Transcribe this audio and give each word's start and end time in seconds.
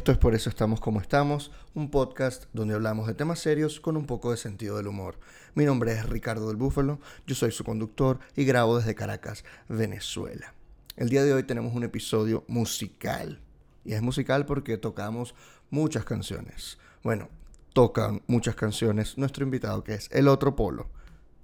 Esto 0.00 0.12
es 0.12 0.16
Por 0.18 0.34
eso 0.34 0.48
estamos 0.48 0.80
como 0.80 0.98
estamos, 0.98 1.50
un 1.74 1.90
podcast 1.90 2.44
donde 2.54 2.72
hablamos 2.72 3.06
de 3.06 3.12
temas 3.12 3.38
serios 3.38 3.80
con 3.80 3.98
un 3.98 4.06
poco 4.06 4.30
de 4.30 4.38
sentido 4.38 4.78
del 4.78 4.86
humor. 4.86 5.18
Mi 5.54 5.66
nombre 5.66 5.92
es 5.92 6.08
Ricardo 6.08 6.48
del 6.48 6.56
Búfalo, 6.56 7.00
yo 7.26 7.34
soy 7.34 7.52
su 7.52 7.64
conductor 7.64 8.18
y 8.34 8.46
grabo 8.46 8.78
desde 8.78 8.94
Caracas, 8.94 9.44
Venezuela. 9.68 10.54
El 10.96 11.10
día 11.10 11.22
de 11.22 11.34
hoy 11.34 11.42
tenemos 11.42 11.74
un 11.74 11.84
episodio 11.84 12.44
musical. 12.48 13.42
Y 13.84 13.92
es 13.92 14.00
musical 14.00 14.46
porque 14.46 14.78
tocamos 14.78 15.34
muchas 15.68 16.06
canciones. 16.06 16.78
Bueno, 17.02 17.28
tocan 17.74 18.22
muchas 18.26 18.54
canciones 18.54 19.18
nuestro 19.18 19.44
invitado 19.44 19.84
que 19.84 19.92
es 19.92 20.08
el 20.12 20.28
otro 20.28 20.56
polo, 20.56 20.88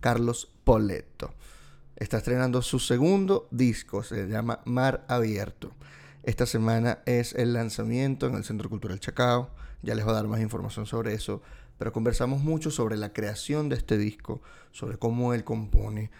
Carlos 0.00 0.50
Poletto. 0.64 1.34
Está 1.94 2.16
estrenando 2.16 2.62
su 2.62 2.78
segundo 2.78 3.48
disco, 3.50 4.02
se 4.02 4.26
llama 4.26 4.60
Mar 4.64 5.04
Abierto. 5.08 5.74
Esta 6.26 6.44
semana 6.44 6.98
es 7.06 7.34
el 7.34 7.52
lanzamiento 7.52 8.26
en 8.26 8.34
el 8.34 8.42
Centro 8.42 8.68
Cultural 8.68 8.98
Chacao. 8.98 9.48
Ya 9.82 9.94
les 9.94 10.04
voy 10.04 10.12
a 10.12 10.16
dar 10.16 10.26
más 10.26 10.40
información 10.40 10.84
sobre 10.84 11.14
eso. 11.14 11.40
Pero 11.78 11.92
conversamos 11.92 12.42
mucho 12.42 12.72
sobre 12.72 12.96
la 12.96 13.12
creación 13.12 13.68
de 13.68 13.76
este 13.76 13.96
disco, 13.96 14.42
sobre 14.72 14.98
cómo 14.98 15.34
él 15.34 15.44
compone, 15.44 16.10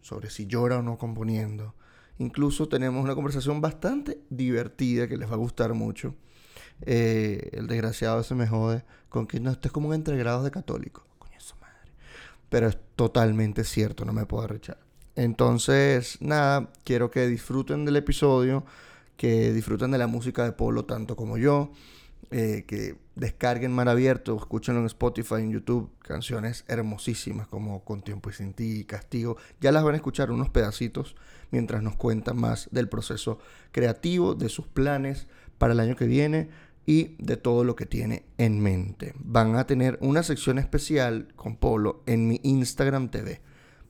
sobre 0.00 0.30
si 0.30 0.46
llora 0.46 0.78
o 0.78 0.82
no 0.82 0.96
componiendo. 0.96 1.74
Incluso 2.16 2.68
tenemos 2.68 3.04
una 3.04 3.14
conversación 3.14 3.60
bastante 3.60 4.18
divertida 4.30 5.08
que 5.08 5.18
les 5.18 5.28
va 5.28 5.34
a 5.34 5.36
gustar 5.36 5.74
mucho. 5.74 6.14
Eh, 6.80 7.50
el 7.52 7.66
desgraciado 7.66 8.22
se 8.22 8.34
me 8.34 8.46
jode 8.46 8.82
con 9.10 9.26
que 9.26 9.40
no 9.40 9.50
estés 9.50 9.72
como 9.72 9.88
un 9.88 9.94
entregrados 9.94 10.42
de 10.44 10.52
católico. 10.52 11.06
Coño, 11.18 11.38
su 11.38 11.56
madre. 11.56 11.92
Pero 12.48 12.66
es 12.68 12.78
totalmente 12.96 13.62
cierto, 13.64 14.06
no 14.06 14.14
me 14.14 14.24
puedo 14.24 14.44
arrechar. 14.44 14.78
Entonces, 15.16 16.16
nada, 16.22 16.72
quiero 16.82 17.10
que 17.10 17.26
disfruten 17.26 17.84
del 17.84 17.96
episodio 17.96 18.64
que 19.16 19.52
disfruten 19.52 19.90
de 19.90 19.98
la 19.98 20.06
música 20.06 20.44
de 20.44 20.52
Polo 20.52 20.84
tanto 20.84 21.16
como 21.16 21.38
yo, 21.38 21.72
eh, 22.30 22.64
que 22.66 22.96
descarguen 23.14 23.72
Mar 23.72 23.88
Abierto, 23.88 24.36
escúchenlo 24.36 24.80
en 24.80 24.86
Spotify, 24.86 25.36
en 25.36 25.52
YouTube, 25.52 25.90
canciones 26.00 26.64
hermosísimas 26.68 27.46
como 27.46 27.84
Con 27.84 28.02
Tiempo 28.02 28.30
y 28.30 28.32
Sin 28.32 28.54
Ti 28.54 28.84
Castigo. 28.84 29.36
Ya 29.60 29.72
las 29.72 29.84
van 29.84 29.94
a 29.94 29.96
escuchar 29.96 30.30
unos 30.30 30.48
pedacitos 30.48 31.14
mientras 31.50 31.82
nos 31.82 31.96
cuentan 31.96 32.36
más 32.36 32.68
del 32.72 32.88
proceso 32.88 33.38
creativo, 33.72 34.34
de 34.34 34.48
sus 34.48 34.66
planes 34.66 35.28
para 35.58 35.74
el 35.74 35.80
año 35.80 35.96
que 35.96 36.06
viene 36.06 36.48
y 36.86 37.16
de 37.18 37.36
todo 37.36 37.64
lo 37.64 37.76
que 37.76 37.86
tiene 37.86 38.24
en 38.38 38.60
mente. 38.60 39.14
Van 39.18 39.56
a 39.56 39.66
tener 39.66 39.98
una 40.00 40.22
sección 40.22 40.58
especial 40.58 41.28
con 41.36 41.56
Polo 41.56 42.02
en 42.06 42.26
mi 42.26 42.40
Instagram 42.42 43.10
TV. 43.10 43.40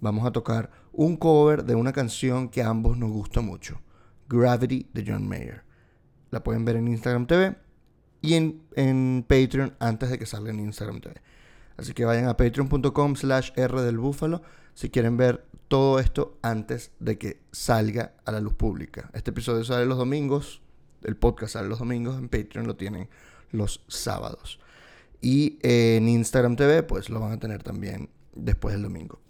Vamos 0.01 0.27
a 0.27 0.33
tocar 0.33 0.71
un 0.93 1.17
cover 1.17 1.65
de 1.65 1.75
una 1.75 1.93
canción 1.93 2.49
que 2.49 2.63
a 2.63 2.69
ambos 2.69 2.99
nos 2.99 3.11
gusta 3.11 3.41
mucho. 3.41 3.81
Gravity 4.29 4.89
de 4.93 5.05
John 5.07 5.29
Mayer. 5.29 5.63
La 6.31 6.43
pueden 6.43 6.65
ver 6.65 6.77
en 6.77 6.89
Instagram 6.89 7.27
TV 7.27 7.57
y 8.21 8.35
en, 8.35 9.25
Patreon 9.29 9.75
antes 9.79 10.11
de 10.11 10.19
que 10.19 10.27
salga 10.27 10.51
en 10.51 10.61
Instagram 10.61 11.01
TV. 11.01 11.15
Así 11.77 11.93
que 11.93 12.05
vayan 12.05 12.27
a 12.27 12.37
patreon.com 12.37 13.17
slash 13.17 13.51
R 13.57 13.83
del 13.83 13.99
si 14.75 14.91
quieren 14.91 15.17
ver 15.17 15.45
todo 15.69 15.99
esto 15.99 16.39
antes 16.43 16.93
de 17.01 17.19
que 17.19 17.41
salga 17.53 18.15
a 18.25 18.33
la 18.33 18.41
luz 18.41 18.55
pública. 18.55 19.11
Este 19.13 19.31
episodio 19.31 19.65
sale 19.65 19.87
los 19.87 19.99
domingos, 19.99 20.63
el 21.03 21.17
podcast 21.17 21.55
sale 21.55 21.69
los 21.69 21.79
domingos, 21.79 22.19
en 22.19 22.29
Patreon 22.29 22.67
lo 22.67 22.77
tienen 22.77 23.09
los 23.51 23.85
sábados. 23.89 24.59
Y 25.21 25.59
en 25.63 26.09
Instagram 26.09 26.57
TV 26.57 26.83
pues 26.83 27.11
lo 27.11 27.21
van 27.21 27.33
a 27.33 27.39
tener 27.39 27.63
también 27.63 28.11
después 28.35 28.75
del 28.75 28.83
domingo. 28.83 29.21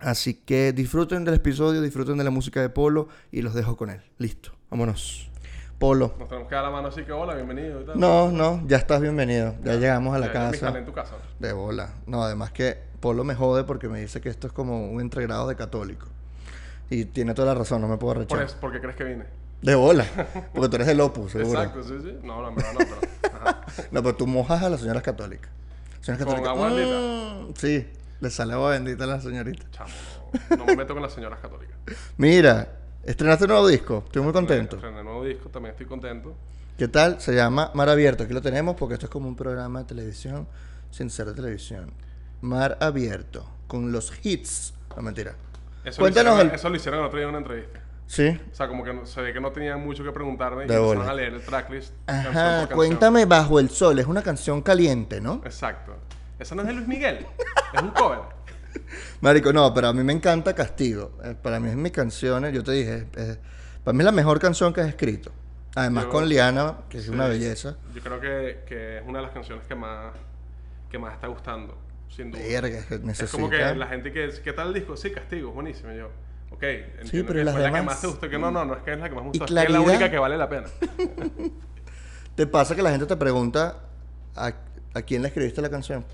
Así 0.00 0.32
que 0.34 0.72
disfruten 0.72 1.24
del 1.24 1.34
episodio, 1.34 1.82
disfruten 1.82 2.16
de 2.16 2.24
la 2.24 2.30
música 2.30 2.62
de 2.62 2.70
Polo 2.70 3.08
y 3.30 3.42
los 3.42 3.52
dejo 3.52 3.76
con 3.76 3.90
él. 3.90 4.00
Listo, 4.16 4.52
vámonos. 4.70 5.30
Polo. 5.78 6.14
Nos 6.18 6.28
tenemos 6.28 6.48
que 6.48 6.54
dar 6.54 6.64
la 6.64 6.70
mano 6.70 6.88
así 6.88 7.04
que 7.04 7.12
hola, 7.12 7.34
bienvenido. 7.34 7.82
No, 7.94 8.30
no, 8.30 8.62
ya 8.66 8.78
estás 8.78 9.00
bienvenido. 9.00 9.54
Ya, 9.62 9.74
llegamos 9.74 10.14
a 10.14 10.18
la 10.18 10.32
casa. 10.32 10.76
en 10.76 10.86
tu 10.86 10.92
casa. 10.92 11.16
De 11.38 11.52
bola. 11.52 11.94
No, 12.06 12.22
además 12.22 12.50
que 12.50 12.78
Polo 13.00 13.24
me 13.24 13.34
jode 13.34 13.64
porque 13.64 13.88
me 13.88 14.00
dice 14.00 14.22
que 14.22 14.30
esto 14.30 14.46
es 14.46 14.52
como 14.54 14.90
un 14.90 15.00
entregrado 15.00 15.48
de 15.48 15.56
católico. 15.56 16.06
Y 16.88 17.04
tiene 17.04 17.34
toda 17.34 17.52
la 17.52 17.58
razón, 17.58 17.82
no 17.82 17.88
me 17.88 17.98
puedo 17.98 18.14
rechazar. 18.14 18.46
¿Por, 18.46 18.56
¿Por 18.56 18.72
qué 18.72 18.80
crees 18.80 18.96
que 18.96 19.04
vine? 19.04 19.24
De 19.60 19.74
bola. 19.74 20.06
Porque 20.54 20.68
tú 20.70 20.76
eres 20.76 20.88
el 20.88 21.00
opus, 21.00 21.32
seguro. 21.32 21.62
Exacto, 21.62 21.82
sí, 21.84 21.94
sí. 22.02 22.18
No, 22.22 22.42
no, 22.42 22.54
verdad 22.54 22.72
no, 22.72 22.78
pero... 22.78 23.56
no, 23.90 24.02
pero 24.02 24.16
tú 24.16 24.26
mojas 24.26 24.62
a 24.62 24.70
las 24.70 24.80
señoras 24.80 25.02
católicas. 25.02 25.50
Señoras 26.00 26.26
católicas. 26.26 26.52
¿Con 26.52 26.64
agua 26.64 27.46
mm, 27.48 27.54
sí. 27.54 27.86
Le 28.20 28.30
sale 28.30 28.52
agua 28.52 28.70
bendita 28.70 29.04
a 29.04 29.06
la 29.06 29.20
señorita. 29.20 29.64
Chamo, 29.70 29.90
no, 30.58 30.66
me 30.66 30.76
meto 30.76 30.92
con 30.92 31.02
las 31.02 31.12
señoras 31.12 31.40
católicas. 31.40 31.76
Mira, 32.18 32.68
estrenaste 33.02 33.44
un 33.44 33.50
nuevo 33.50 33.66
disco. 33.66 34.02
Estoy 34.06 34.22
muy 34.22 34.32
contento. 34.32 34.76
Estrené 34.76 34.98
un 35.00 35.06
nuevo 35.06 35.24
disco, 35.24 35.48
también 35.48 35.72
estoy 35.72 35.86
contento. 35.86 36.34
¿Qué 36.76 36.88
tal? 36.88 37.20
Se 37.20 37.34
llama 37.34 37.70
Mar 37.74 37.88
Abierto. 37.88 38.24
Aquí 38.24 38.34
lo 38.34 38.42
tenemos 38.42 38.76
porque 38.76 38.94
esto 38.94 39.06
es 39.06 39.10
como 39.10 39.28
un 39.28 39.36
programa 39.36 39.80
de 39.80 39.84
televisión 39.86 40.46
sin 40.90 41.08
ser 41.08 41.26
de 41.26 41.34
televisión. 41.34 41.92
Mar 42.42 42.76
Abierto. 42.80 43.46
Con 43.66 43.90
los 43.92 44.12
hits. 44.22 44.74
No, 44.96 45.02
mentira. 45.02 45.34
Eso 45.84 46.00
Cuéntanos 46.00 46.32
lo 46.32 46.36
hicieron, 46.38 46.54
Eso 46.54 46.68
lo 46.68 46.76
hicieron 46.76 47.00
el 47.00 47.06
otro 47.06 47.18
día 47.18 47.24
en 47.24 47.30
una 47.30 47.38
entrevista. 47.38 47.80
Sí. 48.06 48.40
O 48.50 48.54
sea, 48.54 48.68
como 48.68 48.82
que 48.84 49.06
se 49.06 49.22
ve 49.22 49.32
que 49.32 49.40
no 49.40 49.52
tenían 49.52 49.80
mucho 49.80 50.02
que 50.02 50.10
preguntarme 50.10 50.62
y 50.62 50.70
empezaron 50.70 51.08
a 51.08 51.14
leer 51.14 51.32
el 51.34 51.42
tracklist. 51.42 51.94
Ajá, 52.06 52.68
cuéntame 52.74 53.24
Bajo 53.24 53.60
el 53.60 53.70
Sol. 53.70 53.98
Es 53.98 54.06
una 54.06 54.22
canción 54.22 54.62
caliente, 54.62 55.20
¿no? 55.20 55.40
Exacto. 55.44 55.94
Esa 56.40 56.54
no 56.54 56.62
es 56.62 56.68
de 56.68 56.74
Luis 56.74 56.88
Miguel. 56.88 57.26
es 57.74 57.82
un 57.82 57.90
cover. 57.90 58.20
Marico, 59.20 59.52
no, 59.52 59.72
pero 59.74 59.88
a 59.88 59.92
mí 59.92 60.02
me 60.02 60.14
encanta 60.14 60.54
Castigo. 60.54 61.12
Eh, 61.22 61.34
para 61.40 61.60
mí 61.60 61.68
es 61.68 61.76
mis 61.76 61.92
canciones, 61.92 62.54
yo 62.54 62.64
te 62.64 62.72
dije, 62.72 63.06
para 63.84 63.92
mí 63.92 64.00
es 64.00 64.04
la 64.06 64.12
mejor 64.12 64.40
canción 64.40 64.72
que 64.72 64.80
has 64.80 64.88
escrito. 64.88 65.30
Además 65.74 66.06
con 66.06 66.28
Liana, 66.28 66.78
que 66.88 66.98
es 66.98 67.08
una 67.08 67.28
belleza. 67.28 67.76
Yo 67.94 68.00
creo 68.02 68.20
que, 68.20 68.60
que, 68.66 68.98
es 68.98 69.04
una 69.06 69.18
de 69.18 69.26
las 69.26 69.32
canciones 69.32 69.66
que 69.66 69.74
más, 69.74 70.14
que 70.90 70.98
más 70.98 71.12
está 71.12 71.28
gustando, 71.28 71.76
sin 72.08 72.30
duda. 72.30 72.42
es 72.42 73.30
como 73.30 73.48
que 73.50 73.74
la 73.74 73.86
gente 73.86 74.10
que 74.10 74.30
¿qué 74.42 74.52
tal 74.52 74.68
el 74.68 74.74
disco? 74.74 74.96
Sí, 74.96 75.12
Castigo, 75.12 75.52
buenísimo. 75.52 75.92
yo, 75.92 76.10
ok, 76.50 76.64
sí, 77.04 77.22
pero 77.22 77.34
que 77.34 77.44
las 77.44 77.54
la 77.54 77.70
que 77.70 77.82
más 77.82 78.00
te 78.00 78.06
gusta, 78.06 78.28
que 78.28 78.38
no, 78.38 78.50
no, 78.50 78.64
no 78.64 78.74
es 78.74 78.82
que 78.82 78.94
es 78.94 78.98
la 78.98 79.08
que 79.08 79.14
más 79.14 79.24
me 79.24 79.30
es, 79.30 79.38
que 79.38 79.44
es 79.44 79.70
la 79.70 79.80
única 79.80 80.10
que 80.10 80.18
vale 80.18 80.36
la 80.36 80.48
pena. 80.48 80.68
¿Te 82.34 82.46
pasa 82.46 82.74
que 82.74 82.82
la 82.82 82.90
gente 82.90 83.06
te 83.06 83.16
pregunta 83.16 83.80
a, 84.34 84.52
a 84.94 85.02
quién 85.02 85.22
le 85.22 85.28
escribiste 85.28 85.60
la 85.60 85.70
canción? 85.70 86.04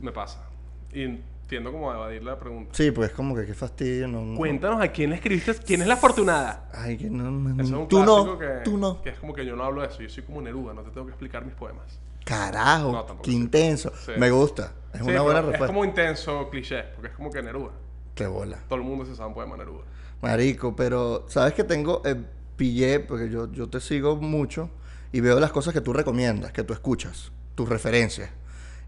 Me 0.00 0.12
pasa. 0.12 0.48
Y 0.92 1.18
tiendo 1.48 1.72
como 1.72 1.90
a 1.90 1.94
evadir 1.94 2.22
la 2.22 2.38
pregunta. 2.38 2.72
Sí, 2.74 2.90
pues 2.90 3.10
como 3.10 3.34
que 3.34 3.46
qué 3.46 3.54
fastidio. 3.54 4.06
No, 4.06 4.36
Cuéntanos 4.36 4.80
a 4.80 4.88
quién 4.88 5.10
le 5.10 5.16
escribiste, 5.16 5.54
quién 5.54 5.80
es 5.80 5.88
la 5.88 5.94
afortunada. 5.94 6.68
Ay, 6.72 6.96
que 6.96 7.10
no. 7.10 7.30
no 7.30 7.62
Eso 7.62 7.74
es 7.74 7.80
un 7.80 7.88
tú 7.88 8.04
no. 8.04 8.38
Que, 8.38 8.46
tú 8.64 8.76
no. 8.76 9.02
Que 9.02 9.10
es 9.10 9.18
como 9.18 9.34
que 9.34 9.44
yo 9.44 9.56
no 9.56 9.64
hablo 9.64 9.80
de 9.80 9.88
eso. 9.88 10.02
Yo 10.02 10.08
soy 10.08 10.22
como 10.22 10.40
Neruda, 10.42 10.74
no 10.74 10.82
te 10.82 10.90
tengo 10.90 11.06
que 11.06 11.12
explicar 11.12 11.44
mis 11.44 11.54
poemas. 11.54 11.98
Carajo, 12.24 13.06
qué 13.22 13.32
intenso. 13.32 13.90
Me 14.18 14.30
gusta. 14.30 14.72
Es 14.92 15.00
una 15.00 15.22
buena 15.22 15.40
respuesta. 15.40 15.64
Es 15.64 15.70
como 15.70 15.84
intenso 15.84 16.48
cliché, 16.50 16.82
porque 16.94 17.08
es 17.08 17.14
como 17.14 17.30
que 17.30 17.42
Neruda. 17.42 17.72
Qué 18.14 18.26
bola. 18.26 18.58
Todo 18.68 18.78
el 18.78 18.84
mundo 18.84 19.06
se 19.06 19.14
sabe 19.14 19.28
un 19.28 19.34
poema 19.34 19.56
Neruda. 19.56 19.84
Marico, 20.20 20.74
pero 20.74 21.24
sabes 21.28 21.54
que 21.54 21.64
tengo, 21.64 22.02
eh, 22.04 22.16
pillé, 22.56 23.00
porque 23.00 23.30
yo, 23.30 23.50
yo 23.52 23.68
te 23.68 23.80
sigo 23.80 24.16
mucho 24.16 24.68
y 25.12 25.20
veo 25.20 25.38
las 25.40 25.52
cosas 25.52 25.72
que 25.72 25.80
tú 25.80 25.92
recomiendas, 25.92 26.52
que 26.52 26.64
tú 26.64 26.72
escuchas, 26.72 27.32
tus 27.54 27.68
referencias. 27.68 28.30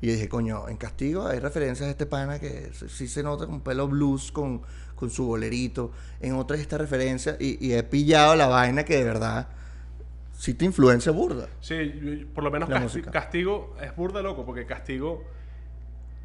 Y 0.03 0.07
dije, 0.07 0.29
coño, 0.29 0.69
en 0.69 0.77
Castigo 0.77 1.27
hay 1.27 1.41
referencias 1.41 1.89
a 1.89 1.91
este 1.91 2.07
pana 2.07 2.39
que 2.39 2.71
sí 2.89 3.07
se 3.07 3.23
nota 3.23 3.47
con 3.47 3.61
pelo 3.61 3.87
blues, 3.87 4.33
con, 4.33 4.63
con 4.95 5.11
su 5.11 5.27
bolerito. 5.27 5.93
En 6.21 6.35
otras 6.35 6.61
esta 6.61 6.79
referencia 6.79 7.37
y, 7.39 7.73
he 7.73 7.83
pillado 7.83 8.35
la 8.35 8.47
vaina 8.47 8.85
que 8.85 8.97
de 8.97 9.05
verdad 9.05 9.49
sí 10.33 10.55
te 10.55 10.65
influencia 10.65 11.13
burda. 11.13 11.49
Sí, 11.61 12.27
por 12.35 12.45
lo 12.45 12.51
menos 12.51 12.69
Castigo 13.11 13.77
es 13.83 13.95
burda 13.95 14.23
loco, 14.23 14.47
porque 14.47 14.65
Castigo, 14.65 15.23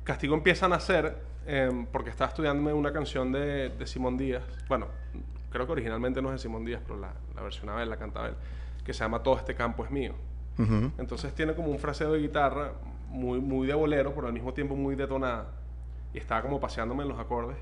Castigo 0.06 0.36
empieza 0.36 0.68
a 0.68 0.70
nacer 0.70 1.18
em, 1.46 1.86
porque 1.88 2.12
estaba 2.12 2.30
estudiándome 2.30 2.72
una 2.72 2.94
canción 2.94 3.34
de, 3.34 3.70
de, 3.70 3.88
Simón 3.88 4.18
Díaz. 4.18 4.44
Bueno, 4.70 4.88
creo 5.50 5.66
que 5.66 5.74
originalmente 5.74 6.22
no 6.22 6.30
es 6.30 6.36
de 6.36 6.40
Simón 6.40 6.64
Díaz, 6.64 6.82
pero 6.86 6.98
la, 6.98 7.14
la 7.36 7.42
versionaba 7.42 7.84
él, 7.84 7.90
la 7.90 7.98
cantaba 7.98 8.30
él, 8.30 8.36
que 8.86 8.94
se 8.94 9.02
llama 9.02 9.22
Todo 9.22 9.38
este 9.38 9.54
campo 9.54 9.84
es 9.84 9.92
mío. 9.92 10.14
Entonces 10.98 11.34
tiene 11.34 11.54
como 11.54 11.68
un 11.68 11.80
fraseo 11.80 12.14
de 12.14 12.20
guitarra 12.20 12.72
muy, 13.16 13.40
muy 13.40 13.68
de 13.68 13.74
bolero, 13.74 14.14
pero 14.14 14.28
al 14.28 14.34
mismo 14.34 14.54
tiempo 14.54 14.76
muy 14.76 14.96
detonada. 14.96 15.48
Y 16.14 16.18
estaba 16.18 16.42
como 16.42 16.60
paseándome 16.60 17.04
en 17.04 17.10
los 17.10 17.20
acordes. 17.20 17.58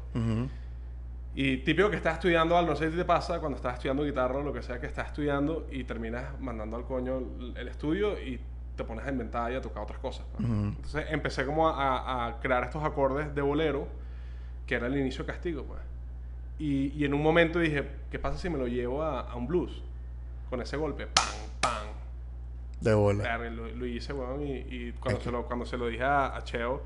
Y 1.35 1.57
típico 1.57 1.89
que 1.89 1.95
estás 1.95 2.15
estudiando 2.15 2.55
algo, 2.55 2.71
no 2.71 2.75
sé 2.75 2.91
si 2.91 2.97
te 2.97 3.05
pasa 3.05 3.39
cuando 3.39 3.55
estás 3.55 3.75
estudiando 3.75 4.03
guitarra 4.03 4.37
o 4.37 4.43
lo 4.43 4.53
que 4.53 4.61
sea 4.61 4.79
que 4.79 4.85
estás 4.85 5.07
estudiando 5.07 5.67
y 5.71 5.83
terminas 5.83 6.39
mandando 6.39 6.77
al 6.77 6.85
coño 6.85 7.23
el, 7.55 7.67
estudio 7.67 8.21
y 8.21 8.39
te 8.75 8.83
pones 8.83 9.05
a 9.05 9.09
inventar 9.09 9.51
y 9.51 9.55
a 9.55 9.61
tocar 9.61 9.83
otras 9.83 9.97
cosas. 9.99 10.25
Entonces 10.37 11.05
empecé 11.09 11.45
como 11.45 11.67
a, 11.67 12.37
crear 12.41 12.63
estos 12.63 12.83
acordes 12.83 13.33
de 13.33 13.41
bolero, 13.41 13.87
que 14.67 14.75
era 14.75 14.87
el 14.87 14.97
inicio 14.97 15.23
de 15.23 15.31
Castigo, 15.31 15.63
pues. 15.63 15.79
Y, 16.59 16.93
y, 16.95 17.03
en 17.03 17.15
un 17.15 17.23
momento 17.23 17.57
dije, 17.57 17.83
¿qué 18.11 18.19
pasa 18.19 18.37
si 18.37 18.47
me 18.47 18.59
lo 18.59 18.67
llevo 18.67 19.01
a, 19.01 19.21
a 19.21 19.35
un 19.35 19.47
blues? 19.47 19.81
Con 20.51 20.61
ese 20.61 20.77
golpe, 20.77 21.07
¡pam! 21.07 21.42
De 22.83 22.93
bola. 22.93 23.37
lo, 23.49 23.85
hice, 23.85 24.13
weón, 24.13 24.41
y, 24.45 24.91
cuando, 24.93 25.21
se 25.21 25.31
lo, 25.31 25.45
cuando 25.45 25.65
se 25.65 25.77
lo 25.77 25.87
dije 25.87 26.03
a, 26.03 26.39
Cheo, 26.43 26.83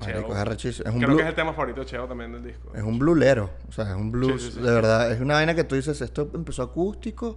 Cheo 0.00 0.52
es 0.52 0.64
Es 0.64 0.80
un 0.80 1.00
creo 1.00 1.16
que 1.16 1.22
es 1.22 1.28
el 1.28 1.34
tema 1.34 1.52
favorito 1.52 1.80
de 1.80 1.86
Cheo 1.86 2.06
también 2.06 2.32
del 2.32 2.44
disco. 2.44 2.70
Es 2.74 2.82
un 2.82 2.98
bluesero, 2.98 3.50
o 3.68 3.72
sea, 3.72 3.90
es 3.90 3.96
un 3.96 4.12
blues, 4.12 4.54
de 4.54 4.70
verdad. 4.70 5.10
Es 5.10 5.20
una 5.20 5.34
vaina 5.34 5.54
que 5.54 5.64
tú 5.64 5.74
dices, 5.74 6.00
esto 6.00 6.30
empezó 6.34 6.62
acústico 6.62 7.36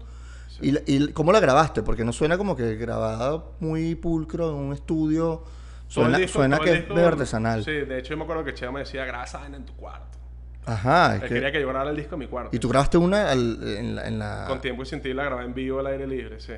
¿Y, 0.59 0.77
¿Y 0.85 1.07
cómo 1.13 1.31
la 1.31 1.39
grabaste? 1.39 1.83
Porque 1.83 2.03
no 2.03 2.13
suena 2.13 2.37
como 2.37 2.55
que 2.55 2.75
grabada 2.75 3.43
muy 3.59 3.95
pulcro 3.95 4.49
en 4.49 4.55
un 4.55 4.73
estudio. 4.73 5.43
Suena, 5.87 6.25
suena 6.27 6.59
que 6.59 6.73
es 6.73 6.89
de 6.89 7.05
artesanal. 7.05 7.63
Sí, 7.63 7.71
de 7.71 7.99
hecho 7.99 8.11
yo 8.11 8.17
me 8.17 8.23
acuerdo 8.23 8.43
que 8.43 8.53
Cheo 8.53 8.71
me 8.71 8.81
decía, 8.81 9.05
graba 9.05 9.23
esa 9.23 9.45
en 9.45 9.65
tu 9.65 9.73
cuarto. 9.73 10.17
Ajá. 10.65 11.15
Él 11.15 11.27
quería 11.27 11.51
que 11.51 11.59
yo 11.59 11.67
grabara 11.67 11.89
el 11.89 11.97
disco 11.97 12.15
en 12.15 12.19
mi 12.19 12.27
cuarto. 12.27 12.55
¿Y 12.55 12.59
tú 12.59 12.69
grabaste 12.69 12.97
una 12.97 13.33
en, 13.33 13.95
la, 13.95 14.07
en 14.07 14.19
la...? 14.19 14.45
Con 14.47 14.61
tiempo 14.61 14.83
y 14.83 14.85
sin 14.85 15.01
ti 15.01 15.13
la 15.13 15.25
grabé 15.25 15.45
en 15.45 15.53
vivo 15.53 15.79
al 15.79 15.87
aire 15.87 16.07
libre, 16.07 16.39
sí. 16.39 16.53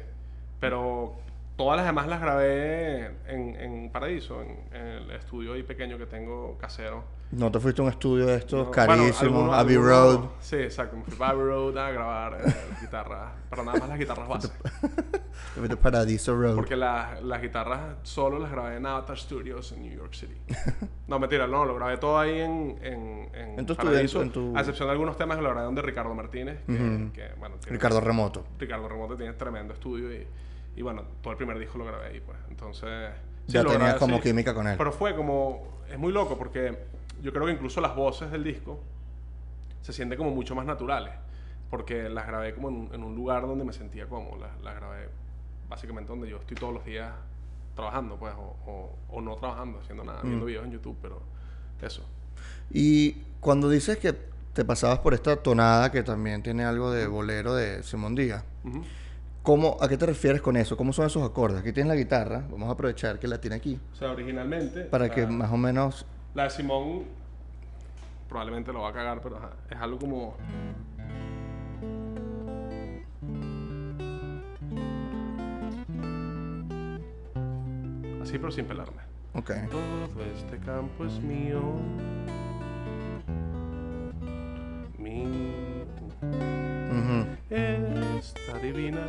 Pero 0.59 1.15
Todas 1.55 1.77
las 1.77 1.85
demás 1.85 2.07
las 2.07 2.19
grabé 2.19 3.05
en, 3.27 3.55
en 3.55 3.91
Paraíso, 3.91 4.41
en, 4.41 4.75
el 4.75 5.11
estudio 5.11 5.53
ahí 5.53 5.61
pequeño 5.61 5.99
que 5.99 6.07
tengo 6.07 6.57
casero. 6.57 7.03
¿No 7.29 7.51
te 7.51 7.59
fuiste 7.59 7.81
a 7.81 7.85
un 7.85 7.89
estudio 7.91 8.25
de 8.25 8.37
estos 8.37 8.69
carísimos, 8.69 9.53
Abbey 9.53 9.77
Road? 9.77 10.25
Sí, 10.39 10.55
exacto. 10.55 10.97
Me 10.97 11.03
fui 11.03 11.23
a 11.23 11.29
Abbey 11.29 11.43
Road 11.43 11.77
a 11.77 11.91
grabar 11.91 12.41
eh, 12.43 12.53
guitarras, 12.81 13.33
pero 13.49 13.63
nada 13.63 13.79
más 13.79 13.89
las 13.89 13.99
guitarras 13.99 14.27
base. 14.27 14.49
te 14.49 15.59
fuiste 15.59 15.73
a 15.73 15.79
Paradiso 15.79 16.35
Road. 16.35 16.55
Porque 16.55 16.75
las 16.75 17.41
guitarras 17.41 17.97
solo 18.01 18.39
las 18.39 18.51
grabé 18.51 18.77
en 18.77 18.85
Avatar 18.87 19.17
Studios 19.17 19.71
en 19.73 19.83
New 19.83 19.95
York 19.95 20.13
City. 20.13 20.35
no, 21.07 21.19
mentira, 21.19 21.45
no, 21.45 21.65
lo 21.65 21.75
grabé 21.75 21.97
todo 21.97 22.17
ahí 22.17 22.39
en, 22.39 22.79
en, 22.81 23.29
en, 23.33 23.59
¿En 23.59 23.65
tu 23.65 23.75
Paraíso, 23.75 24.23
en 24.23 24.31
tu... 24.31 24.55
a 24.57 24.59
excepción 24.61 24.87
de 24.87 24.93
algunos 24.93 25.17
temas 25.17 25.37
que 25.37 25.43
lo 25.43 25.49
grabé 25.49 25.65
donde 25.65 25.83
Ricardo 25.83 26.15
Martínez, 26.15 26.59
que, 26.65 27.31
bueno, 27.37 27.57
Ricardo 27.67 28.01
Remoto. 28.01 28.43
Ricardo 28.57 28.89
Remoto 28.89 29.15
tiene 29.15 29.33
tremendo 29.33 29.73
estudio 29.75 30.11
y 30.11 30.27
y 30.75 30.81
bueno, 30.81 31.03
todo 31.21 31.31
el 31.31 31.37
primer 31.37 31.59
disco 31.59 31.77
lo 31.77 31.85
grabé 31.85 32.07
ahí, 32.07 32.19
pues. 32.19 32.37
Entonces. 32.49 33.11
ya 33.47 33.63
tenías 33.63 33.95
como 33.95 34.19
química 34.19 34.53
con 34.53 34.67
él. 34.67 34.75
Pero 34.77 34.91
fue 34.91 35.15
como. 35.15 35.81
Es 35.89 35.97
muy 35.97 36.11
loco 36.11 36.37
porque 36.37 36.77
yo 37.21 37.31
creo 37.31 37.45
que 37.45 37.51
incluso 37.51 37.81
las 37.81 37.95
voces 37.95 38.31
del 38.31 38.43
disco 38.43 38.79
se 39.81 39.93
sienten 39.93 40.17
como 40.17 40.31
mucho 40.31 40.55
más 40.55 40.65
naturales. 40.65 41.13
Porque 41.69 42.09
las 42.09 42.27
grabé 42.27 42.53
como 42.53 42.69
en 42.93 43.03
un, 43.03 43.15
lugar 43.15 43.43
donde 43.43 43.63
me 43.65 43.73
sentía 43.73 44.07
cómodo. 44.07 44.37
Las, 44.63 44.75
grabé 44.75 45.09
básicamente 45.67 46.09
donde 46.09 46.29
yo 46.29 46.37
estoy 46.37 46.55
todos 46.55 46.73
los 46.73 46.85
días 46.85 47.11
trabajando, 47.75 48.17
pues. 48.17 48.33
O, 48.35 48.95
o, 49.09 49.21
no 49.21 49.35
trabajando, 49.35 49.79
haciendo 49.79 50.03
nada, 50.03 50.21
viendo 50.21 50.45
mm. 50.45 50.47
videos 50.47 50.65
en 50.65 50.71
YouTube, 50.71 50.97
pero 51.01 51.21
eso. 51.81 52.05
Y 52.71 53.13
cuando 53.39 53.69
dices 53.69 53.97
que 53.97 54.13
te 54.53 54.63
pasabas 54.63 54.99
por 54.99 55.13
esta 55.13 55.35
tonada 55.35 55.91
que 55.91 56.03
también 56.03 56.43
tiene 56.43 56.63
algo 56.63 56.91
de 56.91 57.07
bolero 57.07 57.55
de 57.55 57.83
Simón 57.83 58.15
Díaz. 58.15 58.43
¿Cómo, 59.43 59.75
¿A 59.81 59.89
qué 59.89 59.97
te 59.97 60.05
refieres 60.05 60.41
con 60.41 60.55
eso? 60.55 60.77
¿Cómo 60.77 60.93
son 60.93 61.05
esos 61.05 61.21
acordes? 61.21 61.59
Aquí 61.59 61.73
tienes 61.73 61.89
la 61.89 61.97
guitarra, 61.97 62.45
vamos 62.49 62.69
a 62.69 62.71
aprovechar 62.71 63.19
que 63.19 63.27
la 63.27 63.41
tiene 63.41 63.57
aquí. 63.57 63.77
O 63.91 63.95
sea, 63.95 64.11
originalmente... 64.11 64.85
Para 64.85 65.09
que 65.09 65.27
más 65.27 65.51
o 65.51 65.57
menos... 65.57 66.05
La 66.33 66.45
de 66.45 66.49
Simón 66.49 67.03
probablemente 68.29 68.71
lo 68.71 68.83
va 68.83 68.89
a 68.89 68.93
cagar, 68.93 69.19
pero 69.21 69.37
es 69.69 69.77
algo 69.77 69.99
como... 69.99 70.37
Así, 78.21 78.39
pero 78.39 78.49
sin 78.49 78.63
pelarme. 78.63 79.01
Ok. 79.33 79.51
Todo 79.69 80.23
este 80.37 80.57
campo 80.59 81.03
es 81.03 81.19
mío. 81.19 81.59
Esta 88.53 88.65
divina 88.65 89.01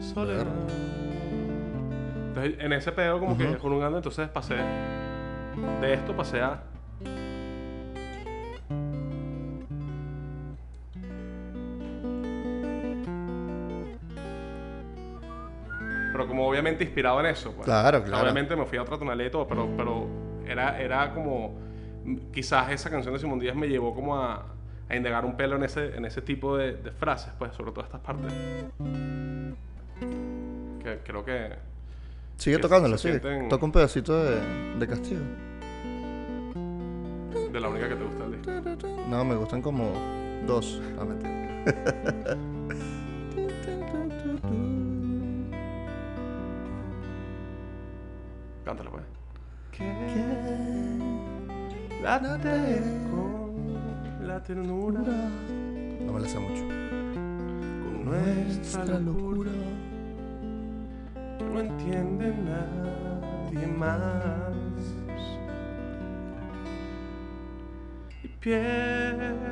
soledad. 0.00 0.46
Entonces, 2.28 2.54
en 2.58 2.72
ese 2.72 2.92
pedo, 2.92 3.18
como 3.18 3.36
que 3.36 3.56
con 3.58 3.72
un 3.72 3.82
ando, 3.82 3.98
entonces 3.98 4.28
pasé 4.28 4.56
de 5.80 5.94
esto, 5.94 6.16
pasé 6.16 6.40
a. 6.40 6.62
Pero 16.12 16.26
como 16.26 16.48
obviamente 16.48 16.84
inspirado 16.84 17.20
en 17.20 17.26
eso, 17.26 17.52
pues. 17.52 17.64
Claro, 17.64 18.02
claro. 18.02 18.22
Obviamente 18.22 18.56
me 18.56 18.64
fui 18.66 18.78
a 18.78 18.82
otra 18.82 18.98
tonalidad 18.98 19.28
y 19.28 19.30
todo, 19.30 19.46
pero, 19.46 19.68
pero 19.76 20.06
era, 20.46 20.80
era 20.80 21.12
como. 21.12 21.66
Quizás 22.32 22.70
esa 22.70 22.88
canción 22.88 23.12
de 23.12 23.20
Simón 23.20 23.38
Díaz 23.38 23.54
me 23.54 23.68
llevó 23.68 23.94
como 23.94 24.16
a, 24.16 24.57
a 24.88 24.96
indagar 24.96 25.24
un 25.24 25.36
pelo 25.36 25.56
en 25.56 25.64
ese, 25.64 25.96
en 25.96 26.04
ese 26.04 26.22
tipo 26.22 26.56
de, 26.56 26.72
de 26.74 26.90
frases, 26.90 27.32
pues, 27.38 27.54
sobre 27.54 27.72
todo 27.72 27.84
estas 27.84 28.00
partes. 28.00 28.32
Que 30.82 30.98
creo 31.04 31.24
que. 31.24 31.50
Sigue 32.36 32.58
tocándolo, 32.58 32.96
sigue. 32.96 33.20
Toca 33.48 33.64
un 33.64 33.72
pedacito 33.72 34.24
de, 34.24 34.40
de 34.78 34.86
Castillo. 34.86 35.20
De 37.52 37.60
la 37.60 37.68
única 37.68 37.88
que 37.88 37.94
te 37.96 38.04
gusta 38.04 38.24
el 38.24 38.32
disco. 38.32 38.50
No, 39.08 39.24
me 39.24 39.34
gustan 39.34 39.60
como 39.62 39.92
dos. 40.46 40.80
Meter. 41.06 41.38
Cántalo, 48.64 48.90
pues. 48.90 49.04
la 52.02 52.18
ternura. 54.36 55.00
No 56.04 56.12
me 56.12 56.20
la 56.20 56.28
sé 56.28 56.38
mucho. 56.38 56.64
Con 57.82 58.04
nuestra 58.04 58.98
locura. 59.00 59.50
No 61.40 61.60
entiende 61.60 62.34
nadie 62.44 63.66
más. 63.66 64.52
Y 68.22 68.28
piérdeme 68.28 69.48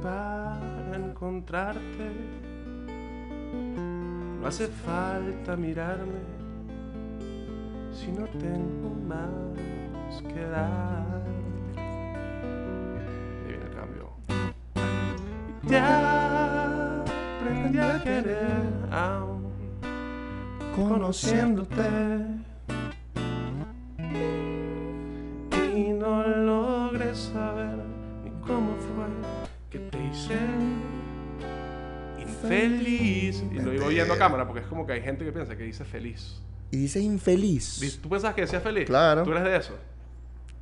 para 0.00 0.96
encontrarte. 0.96 2.06
No 4.40 4.46
hace 4.46 4.68
falta 4.68 5.56
mirarme 5.56 6.22
si 7.92 8.12
no 8.12 8.26
tengo 8.38 8.94
más 9.08 10.22
que 10.22 10.40
dar. 10.46 11.03
Ya 15.68 17.02
aprendí 17.40 17.78
a 17.78 18.02
querer 18.02 18.72
aún 18.90 19.52
conociéndote. 20.76 21.82
Y 25.74 25.90
no 25.90 26.26
logré 26.26 27.14
saber 27.14 27.78
ni 28.24 28.30
cómo 28.46 28.76
fue 28.76 29.06
que 29.70 29.78
te 29.78 29.98
hice 30.04 30.38
infeliz. 32.18 33.42
Y 33.52 33.58
lo 33.60 33.72
iba 33.72 33.86
oyendo 33.86 34.14
a 34.14 34.18
cámara 34.18 34.46
porque 34.46 34.60
es 34.60 34.66
como 34.66 34.86
que 34.86 34.92
hay 34.92 35.02
gente 35.02 35.24
que 35.24 35.32
piensa 35.32 35.56
que 35.56 35.64
dice 35.64 35.84
feliz. 35.84 36.40
Y 36.70 36.76
dice 36.76 37.00
infeliz. 37.00 37.98
¿Tú 38.02 38.08
pensabas 38.08 38.34
que 38.34 38.42
decía 38.42 38.60
feliz? 38.60 38.86
Claro. 38.86 39.22
¿Tú 39.22 39.30
eres 39.30 39.44
de 39.44 39.56
eso? 39.56 39.78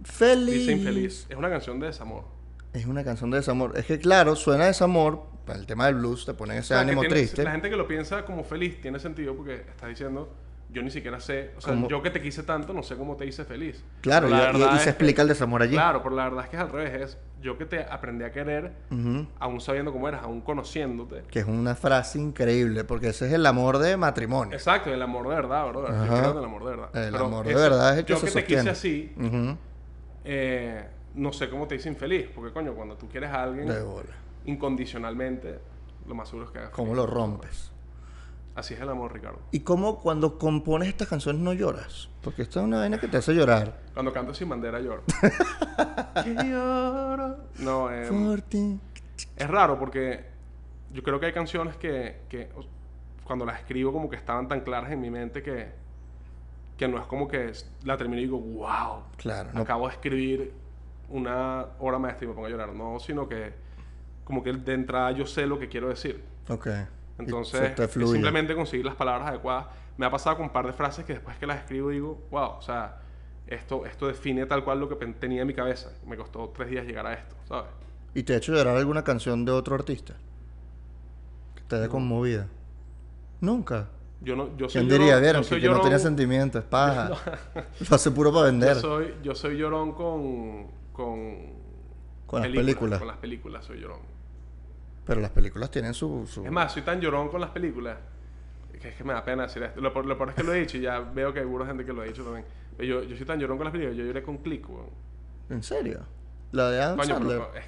Feliz. 0.04 0.54
Dice 0.54 0.72
infeliz. 0.72 1.26
Es 1.28 1.36
una 1.36 1.50
canción 1.50 1.80
de 1.80 1.86
desamor. 1.86 2.24
Es 2.72 2.86
una 2.86 3.04
canción 3.04 3.30
de 3.30 3.38
desamor. 3.38 3.76
Es 3.76 3.86
que, 3.86 3.98
claro, 3.98 4.34
suena 4.36 4.66
desamor. 4.66 5.30
Para 5.44 5.58
el 5.58 5.66
tema 5.66 5.86
del 5.86 5.96
blues 5.96 6.24
te 6.24 6.34
pone 6.34 6.56
ese 6.56 6.74
ánimo 6.74 7.02
triste. 7.02 7.42
La 7.42 7.50
gente 7.50 7.68
que 7.68 7.76
lo 7.76 7.88
piensa 7.88 8.24
como 8.24 8.44
feliz 8.44 8.80
tiene 8.80 9.00
sentido 9.00 9.34
porque 9.34 9.54
está 9.56 9.88
diciendo, 9.88 10.32
yo 10.70 10.82
ni 10.82 10.90
siquiera 10.90 11.18
sé, 11.18 11.50
o 11.56 11.60
sea, 11.60 11.74
yo 11.88 12.00
que 12.00 12.10
te 12.10 12.22
quise 12.22 12.44
tanto, 12.44 12.72
no 12.72 12.84
sé 12.84 12.96
cómo 12.96 13.16
te 13.16 13.26
hice 13.26 13.44
feliz. 13.44 13.82
Claro, 14.00 14.28
y, 14.28 14.78
se 14.78 14.90
explica 14.90 15.22
el 15.22 15.28
desamor 15.28 15.62
allí. 15.62 15.74
Claro, 15.74 16.00
pero 16.00 16.14
la 16.14 16.24
verdad 16.24 16.44
es 16.44 16.50
que 16.50 16.56
es 16.56 16.62
al 16.62 16.70
revés. 16.70 17.02
Es 17.02 17.18
yo 17.42 17.58
que 17.58 17.66
te 17.66 17.82
aprendí 17.82 18.24
a 18.24 18.30
querer, 18.30 18.72
aún 19.40 19.60
sabiendo 19.60 19.92
cómo 19.92 20.08
eras, 20.08 20.22
aún 20.22 20.40
conociéndote. 20.40 21.24
Que 21.28 21.40
es 21.40 21.46
una 21.46 21.74
frase 21.74 22.20
increíble, 22.20 22.84
porque 22.84 23.08
ese 23.08 23.26
es 23.26 23.32
el 23.32 23.44
amor 23.44 23.78
de 23.78 23.96
matrimonio. 23.96 24.54
Exacto, 24.54 24.94
el 24.94 25.02
amor 25.02 25.28
de 25.28 25.34
verdad, 25.34 25.68
bro. 25.68 25.88
Yo 25.88 26.06
creo 26.06 26.38
el 26.38 26.44
amor 26.44 26.64
de 26.64 26.70
verdad. 26.70 27.08
El 27.08 27.16
amor 27.16 27.46
de 27.46 27.54
verdad 27.54 27.92
es 27.94 27.98
el 27.98 28.04
que 28.04 28.12
Yo 28.14 28.20
que 28.20 28.30
te 28.30 28.44
quise 28.44 28.70
así, 28.70 29.12
eh 30.24 30.86
no 31.14 31.32
sé 31.32 31.48
cómo 31.48 31.66
te 31.66 31.76
hice 31.76 31.88
infeliz. 31.88 32.28
Porque, 32.34 32.52
coño, 32.52 32.74
cuando 32.74 32.96
tú 32.96 33.08
quieres 33.08 33.30
a 33.30 33.42
alguien 33.42 33.68
incondicionalmente, 34.44 35.58
lo 36.06 36.14
más 36.14 36.28
seguro 36.28 36.46
es 36.46 36.52
que 36.52 36.58
hagas 36.58 36.70
¿Cómo 36.70 36.94
lo 36.94 37.06
rompes? 37.06 37.70
Así 38.54 38.74
es 38.74 38.80
el 38.80 38.88
amor, 38.88 39.14
Ricardo. 39.14 39.38
¿Y 39.50 39.60
cómo 39.60 39.98
cuando 40.00 40.38
compones 40.38 40.88
estas 40.88 41.08
canciones 41.08 41.40
no 41.40 41.54
lloras? 41.54 42.10
Porque 42.20 42.42
esta 42.42 42.60
es 42.60 42.66
una 42.66 42.80
vaina 42.80 43.00
que 43.00 43.08
te 43.08 43.16
hace 43.16 43.32
llorar. 43.32 43.80
Cuando 43.94 44.12
canto 44.12 44.34
sin 44.34 44.48
bandera 44.48 44.78
lloro. 44.78 45.02
lloro. 46.44 47.36
No, 47.60 47.90
eh, 47.90 48.08
es 49.36 49.48
raro 49.48 49.78
porque 49.78 50.26
yo 50.92 51.02
creo 51.02 51.18
que 51.18 51.26
hay 51.26 51.32
canciones 51.32 51.76
que, 51.76 52.20
que, 52.28 52.50
cuando 53.24 53.46
las 53.46 53.60
escribo 53.60 53.90
como 53.90 54.10
que 54.10 54.16
estaban 54.16 54.48
tan 54.48 54.60
claras 54.60 54.92
en 54.92 55.00
mi 55.00 55.10
mente 55.10 55.42
que, 55.42 55.68
que 56.76 56.88
no 56.88 56.98
es 56.98 57.06
como 57.06 57.28
que 57.28 57.52
la 57.84 57.96
termino 57.96 58.20
y 58.20 58.24
digo, 58.24 58.38
wow. 58.38 59.04
Claro. 59.16 59.50
Acabo 59.54 59.88
de 59.88 59.94
escribir 59.94 60.52
una 61.12 61.66
obra 61.78 61.98
maestra 61.98 62.24
y 62.24 62.28
me 62.28 62.34
pongo 62.34 62.46
a 62.46 62.50
llorar, 62.50 62.74
no, 62.74 62.98
sino 62.98 63.28
que 63.28 63.52
como 64.24 64.42
que 64.42 64.52
de 64.52 64.74
entrada 64.74 65.12
yo 65.12 65.26
sé 65.26 65.46
lo 65.46 65.58
que 65.58 65.68
quiero 65.68 65.88
decir. 65.88 66.22
Ok. 66.48 66.68
Entonces, 67.18 67.72
simplemente 67.92 68.54
conseguir 68.54 68.84
las 68.84 68.94
palabras 68.94 69.28
adecuadas. 69.28 69.66
Me 69.96 70.06
ha 70.06 70.10
pasado 70.10 70.36
con 70.36 70.46
un 70.46 70.52
par 70.52 70.66
de 70.66 70.72
frases 70.72 71.04
que 71.04 71.12
después 71.12 71.36
que 71.36 71.46
las 71.46 71.58
escribo 71.58 71.90
digo, 71.90 72.18
wow, 72.30 72.52
o 72.58 72.62
sea, 72.62 73.00
esto, 73.46 73.84
esto 73.86 74.08
define 74.08 74.46
tal 74.46 74.64
cual 74.64 74.80
lo 74.80 74.88
que 74.88 75.06
tenía 75.06 75.42
en 75.42 75.46
mi 75.46 75.54
cabeza. 75.54 75.90
Me 76.06 76.16
costó 76.16 76.48
tres 76.48 76.70
días 76.70 76.86
llegar 76.86 77.06
a 77.06 77.12
esto, 77.12 77.36
¿sabes? 77.46 77.70
¿Y 78.14 78.22
te 78.22 78.34
ha 78.34 78.36
hecho 78.38 78.52
llorar 78.52 78.76
alguna 78.76 79.04
canción 79.04 79.44
de 79.44 79.52
otro 79.52 79.74
artista? 79.74 80.14
te 81.68 81.76
haya 81.76 81.88
conmovido. 81.88 82.44
Nunca. 83.40 83.88
Yo 84.20 84.36
no, 84.36 84.56
yo 84.58 84.68
soy 84.68 84.86
¿Quién 84.86 84.90
diría, 85.00 85.18
vieron? 85.18 85.42
Que 85.42 85.56
no 85.56 85.60
llorón- 85.60 85.82
tenía 85.82 85.98
sentimientos, 85.98 86.62
es 86.62 86.68
paja. 86.68 87.08
Lo 87.88 87.96
hace 87.96 88.10
puro 88.10 88.30
para 88.30 88.46
vender. 88.46 88.74
Yo 88.74 88.80
soy, 88.80 89.14
yo 89.22 89.34
soy 89.34 89.56
llorón 89.56 89.92
con, 89.92 90.66
con, 90.92 91.38
Con 92.26 92.40
las 92.42 92.50
películas. 92.50 92.98
Con 92.98 93.08
las 93.08 93.16
películas 93.18 93.64
soy 93.64 93.80
llorón. 93.80 94.00
Pero 95.04 95.20
las 95.20 95.30
películas 95.30 95.70
tienen 95.70 95.94
su... 95.94 96.26
su- 96.26 96.44
Es 96.44 96.52
más, 96.52 96.72
soy 96.72 96.82
tan 96.82 97.00
llorón 97.00 97.28
con 97.28 97.40
las 97.40 97.50
películas 97.50 97.96
que 98.80 98.88
es 98.88 98.94
que 98.96 99.04
me 99.04 99.12
da 99.12 99.24
pena 99.24 99.44
decir 99.44 99.62
esto. 99.62 99.80
Lo, 99.80 99.90
lo 100.02 100.16
peor 100.16 100.30
es 100.30 100.34
que 100.34 100.42
lo 100.42 100.52
he 100.52 100.58
dicho 100.60 100.76
y 100.76 100.80
ya 100.80 100.98
veo 100.98 101.32
que 101.32 101.38
hay 101.40 101.46
mucha 101.46 101.66
gente 101.66 101.84
que 101.84 101.92
lo 101.92 102.02
ha 102.02 102.04
dicho 102.04 102.24
también. 102.24 102.44
Yo, 102.78 103.02
yo 103.04 103.16
soy 103.16 103.24
tan 103.26 103.38
llorón 103.38 103.56
con 103.56 103.64
las 103.66 103.72
películas, 103.72 103.96
yo 103.96 104.04
lloré 104.04 104.22
con 104.24 104.38
Click, 104.38 104.68
weón. 104.68 104.86
¿En 105.50 105.62
serio? 105.62 106.00
La 106.50 106.68
de 106.70 106.82
Adam 106.82 106.96
Coño, 106.98 107.14
Sandler. 107.14 107.38
pero 107.38 107.54
es 107.54 107.66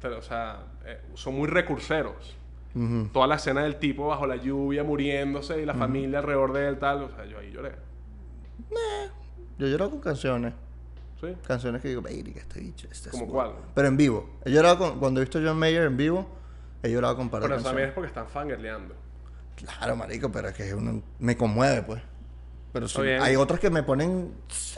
que, 0.00 0.06
o 0.08 0.22
sea, 0.22 0.64
eh, 0.84 1.00
son 1.14 1.34
muy 1.36 1.48
recurseros. 1.48 2.36
Ujú. 2.74 3.08
Toda 3.12 3.26
la 3.26 3.36
escena 3.36 3.62
del 3.62 3.76
tipo 3.76 4.08
bajo 4.08 4.26
la 4.26 4.36
lluvia 4.36 4.84
muriéndose 4.84 5.62
y 5.62 5.64
la 5.64 5.74
familia 5.74 6.18
alrededor 6.18 6.52
de 6.52 6.68
él, 6.68 6.78
tal. 6.78 7.04
O 7.04 7.10
sea, 7.10 7.24
yo 7.24 7.38
ahí 7.38 7.50
lloré. 7.50 7.72
Yo 9.58 9.66
lloro 9.66 9.90
con 9.90 10.00
canciones. 10.00 10.52
¿Sí? 11.20 11.36
Canciones 11.46 11.82
que 11.82 11.88
digo, 11.88 12.00
baby, 12.02 12.32
que 12.32 12.38
este 12.40 12.60
bicho, 12.60 12.88
este 12.90 13.08
es 13.08 13.12
¿Como 13.12 13.26
bueno". 13.26 13.52
cuál? 13.52 13.64
Pero 13.74 13.88
en 13.88 13.96
vivo. 13.96 14.30
He 14.44 14.50
llorado 14.50 14.78
con... 14.78 14.98
Cuando 14.98 15.20
he 15.20 15.24
visto 15.24 15.38
a 15.38 15.42
John 15.44 15.58
Mayer 15.58 15.82
en 15.84 15.96
vivo, 15.96 16.26
he 16.82 16.90
llorado 16.90 17.16
con 17.16 17.28
par 17.28 17.42
de 17.42 17.48
Pero 17.48 17.62
también 17.62 17.88
es 17.88 17.94
porque 17.94 18.08
están 18.08 18.26
fangirleando. 18.28 18.94
Claro, 19.56 19.96
marico, 19.96 20.32
pero 20.32 20.48
es 20.48 20.54
que 20.54 20.74
uno 20.74 21.02
me 21.18 21.36
conmueve, 21.36 21.82
pues. 21.82 22.02
Pero 22.72 22.86
hay 23.22 23.36
otras 23.36 23.60
que 23.60 23.68
me 23.68 23.82
ponen... 23.82 24.32
Sí, 24.48 24.76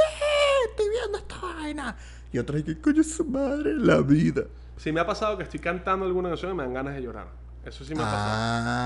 estoy 0.71 0.89
viendo 0.89 1.19
esta 1.19 1.37
vaina. 1.41 1.97
Y 2.33 2.39
otras 2.39 2.63
que, 2.63 2.81
coño, 2.81 3.05
su 3.05 3.25
madre, 3.25 3.75
la 3.75 3.99
vida. 4.01 4.43
Sí 4.79 4.91
me 4.91 5.01
ha 5.01 5.07
pasado 5.07 5.37
que 5.37 5.45
estoy 5.45 5.61
cantando 5.61 6.07
alguna 6.07 6.31
canción 6.31 6.53
y 6.53 6.55
me 6.55 6.63
dan 6.65 6.75
ganas 6.75 6.95
de 6.95 7.03
llorar. 7.03 7.29
Eso 7.65 7.85
sí 7.85 7.95
me 7.95 8.03
ha 8.03 8.07
Ah, 8.07 8.11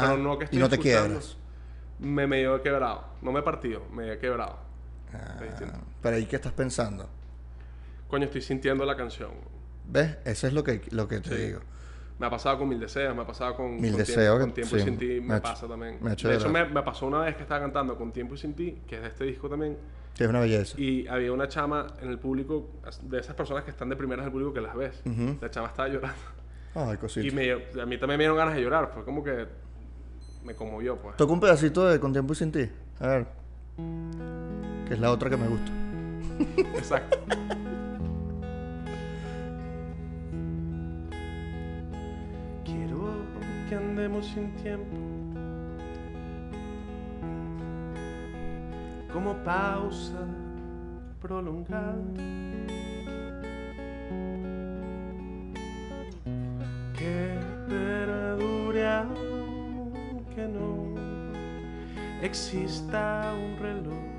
pasado. 0.00 0.12
Pero 0.16 0.22
no 0.22 0.38
que 0.38 0.44
y 0.44 0.46
estoy 0.46 0.58
no 0.58 0.68
te 0.68 0.78
quiebras. 0.78 1.36
Me 2.00 2.26
medio 2.26 2.56
he 2.56 2.60
quebrado. 2.62 3.04
No 3.22 3.32
me 3.32 3.40
he 3.40 3.42
partido, 3.42 3.82
me 3.92 4.12
he 4.12 4.18
quebrado. 4.18 4.58
Ah, 5.14 5.38
pero 6.02 6.16
ahí, 6.16 6.26
¿qué 6.26 6.36
estás 6.36 6.52
pensando? 6.52 7.08
Coño, 8.08 8.24
estoy 8.26 8.40
sintiendo 8.42 8.84
la 8.84 8.96
canción. 8.96 9.30
¿Ves? 9.88 10.16
Eso 10.24 10.46
es 10.46 10.52
lo 10.52 10.62
que, 10.64 10.80
lo 10.90 11.06
que 11.08 11.20
te 11.20 11.30
Sí. 11.30 11.42
digo. 11.46 11.60
Me 12.18 12.26
ha 12.26 12.30
pasado 12.30 12.58
con 12.58 12.68
Mil 12.68 12.80
Deseos, 12.80 13.14
me 13.14 13.22
ha 13.22 13.26
pasado 13.26 13.54
con, 13.56 13.78
Mil 13.78 13.90
con 13.92 13.98
Deseos, 13.98 14.16
Tiempo, 14.16 14.38
con 14.40 14.52
tiempo 14.54 14.76
y 14.76 14.80
sí, 14.80 14.84
Sin 14.86 14.98
Ti, 14.98 15.20
me 15.20 15.34
me, 15.34 15.40
pasa 15.40 15.68
también. 15.68 15.98
me 16.00 16.10
de 16.16 16.34
hecho, 16.34 16.48
me, 16.48 16.64
me 16.64 16.82
pasó 16.82 17.06
una 17.06 17.18
vez 17.20 17.36
que 17.36 17.42
estaba 17.42 17.60
cantando 17.60 17.96
con 17.98 18.10
Tiempo 18.10 18.34
y 18.34 18.38
Sin 18.38 18.54
Ti, 18.54 18.78
que 18.86 18.96
es 18.96 19.02
de 19.02 19.08
este 19.08 19.24
disco 19.24 19.50
también, 19.50 19.76
Que 20.14 20.24
es 20.24 20.30
una 20.30 20.40
belleza. 20.40 20.80
y 20.80 21.06
había 21.08 21.30
una 21.32 21.46
chama 21.48 21.86
en 22.00 22.08
el 22.08 22.18
público, 22.18 22.70
de 23.02 23.18
esas 23.20 23.34
personas 23.34 23.64
que 23.64 23.70
están 23.70 23.90
de 23.90 23.96
primeras 23.96 24.22
en 24.22 24.28
el 24.28 24.32
público 24.32 24.54
que 24.54 24.62
las 24.62 24.74
ves. 24.74 25.02
Ujú. 25.04 25.36
La 25.42 25.50
chama 25.50 25.68
estaba 25.68 25.88
llorando. 25.88 26.16
Ay, 26.74 26.96
cosita. 26.96 27.26
Y 27.26 27.30
me, 27.32 27.52
a 27.52 27.84
mí 27.86 27.98
también 27.98 28.16
me 28.16 28.24
dieron 28.24 28.36
ganas 28.38 28.54
de 28.54 28.62
llorar, 28.62 28.90
fue 28.94 29.04
como 29.04 29.22
que 29.22 29.46
me 30.42 30.54
conmovió, 30.54 30.96
pues. 30.96 31.16
Toca 31.18 31.32
un 31.34 31.40
pedacito 31.40 31.86
de 31.86 32.00
Con 32.00 32.12
tiempo 32.12 32.32
y 32.32 32.36
sin 32.36 32.50
ti. 32.50 32.66
A 32.98 33.06
ver. 33.08 33.26
Que 34.88 34.94
es 34.94 35.00
la 35.00 35.10
otra 35.10 35.28
que 35.28 35.36
me 35.36 35.48
gusta. 35.48 35.70
Exacto. 36.78 37.18
que 43.68 43.74
andemos 43.74 44.26
sin 44.26 44.50
tiempo. 44.56 44.96
Como 49.12 49.34
pausa 49.44 50.26
prolongada. 51.20 51.96
Que 56.96 57.38
perdure 57.68 58.86
aunque 58.86 60.48
no 60.48 60.94
exista 62.22 63.32
un 63.34 63.58
reloj 63.58 64.16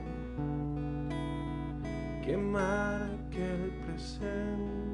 que 2.24 2.36
marque 2.36 3.44
el 3.56 3.72
presente. 3.86 4.87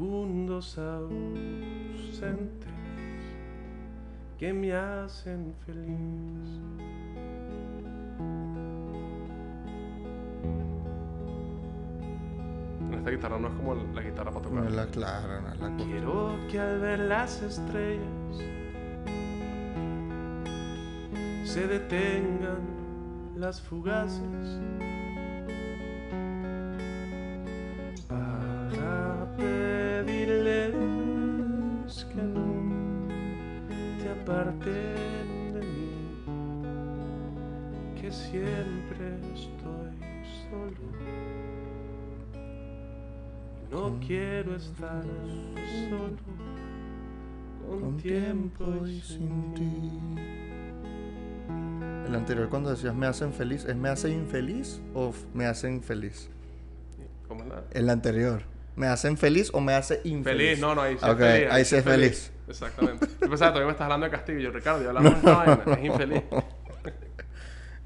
Segundos 0.00 0.78
ausentes 0.78 2.72
que 4.38 4.50
me 4.50 4.72
hacen 4.72 5.52
feliz. 5.66 6.48
Esta 12.94 13.10
guitarra 13.10 13.38
no 13.38 13.48
es 13.48 13.54
como 13.54 13.74
la 13.74 14.02
guitarra 14.02 14.30
para 14.30 14.44
No 14.44 14.50
tocar. 14.50 14.64
es 14.66 14.72
la 14.72 14.86
clara, 14.86 15.40
no 15.42 15.52
es 15.52 15.60
la 15.60 15.76
Quiero 15.84 16.36
que 16.50 16.58
al 16.60 16.80
ver 16.80 16.98
las 17.00 17.42
estrellas 17.42 18.38
se 21.44 21.66
detengan 21.66 22.60
las 23.36 23.60
fugaces 23.60 24.60
quiero 44.06 44.56
estar 44.56 45.02
solo 45.88 46.16
con 47.68 47.96
tiempo 47.98 48.86
y 48.86 49.00
sin 49.00 49.54
ti. 49.54 49.90
El 52.06 52.14
anterior 52.14 52.48
cuando 52.48 52.70
decías 52.70 52.94
me 52.94 53.06
hacen 53.06 53.32
feliz, 53.32 53.64
¿es 53.64 53.76
me 53.76 53.88
hace 53.88 54.10
infeliz 54.10 54.80
o 54.94 55.12
me 55.34 55.46
hacen 55.46 55.82
feliz? 55.82 56.28
¿Cómo 57.28 57.44
es 57.44 57.48
la? 57.48 57.62
El 57.72 57.88
anterior. 57.90 58.42
¿Me 58.76 58.86
hacen 58.86 59.16
feliz 59.16 59.50
o 59.52 59.60
me 59.60 59.74
hace 59.74 60.00
infeliz? 60.04 60.24
Feliz, 60.48 60.60
no, 60.60 60.74
no, 60.74 60.82
ahí 60.82 60.96
sí 60.98 61.04
Ok, 61.04 61.20
es 61.20 61.26
feliz. 61.26 61.48
ahí 61.52 61.64
sí 61.64 61.76
es 61.76 61.84
feliz. 61.84 62.32
Exactamente. 62.48 63.06
Yo 63.20 63.28
pensaba, 63.28 63.52
todavía 63.52 63.66
me 63.66 63.72
estás 63.72 63.84
hablando 63.84 64.06
de 64.06 64.10
Castillo. 64.10 64.38
Y 64.40 64.42
yo, 64.42 64.50
Ricardo, 64.50 64.82
ya 64.82 64.88
hablamos 64.88 65.12
de 65.12 65.18
esta 65.18 65.36
vaina. 65.36 65.62
Es 65.78 65.84
infeliz. 65.84 66.22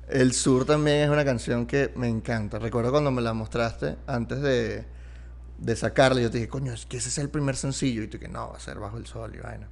El 0.08 0.32
Sur 0.32 0.64
también 0.64 0.98
es 0.98 1.10
una 1.10 1.24
canción 1.24 1.66
que 1.66 1.90
me 1.96 2.08
encanta. 2.08 2.58
Recuerdo 2.58 2.90
cuando 2.90 3.10
me 3.10 3.20
la 3.20 3.34
mostraste 3.34 3.96
antes 4.06 4.40
de, 4.40 4.84
de 5.64 5.76
sacarla, 5.76 6.20
yo 6.20 6.30
te 6.30 6.38
dije, 6.38 6.48
coño, 6.48 6.72
es 6.72 6.86
que 6.86 6.96
ese 6.98 7.08
es 7.08 7.18
el 7.18 7.30
primer 7.30 7.56
sencillo. 7.56 8.02
Y 8.02 8.08
tú 8.08 8.18
que 8.18 8.28
no, 8.28 8.50
va 8.50 8.56
a 8.56 8.60
ser 8.60 8.78
Bajo 8.78 8.96
el 8.98 9.06
Sol 9.06 9.32
y 9.34 9.38
vaina. 9.38 9.68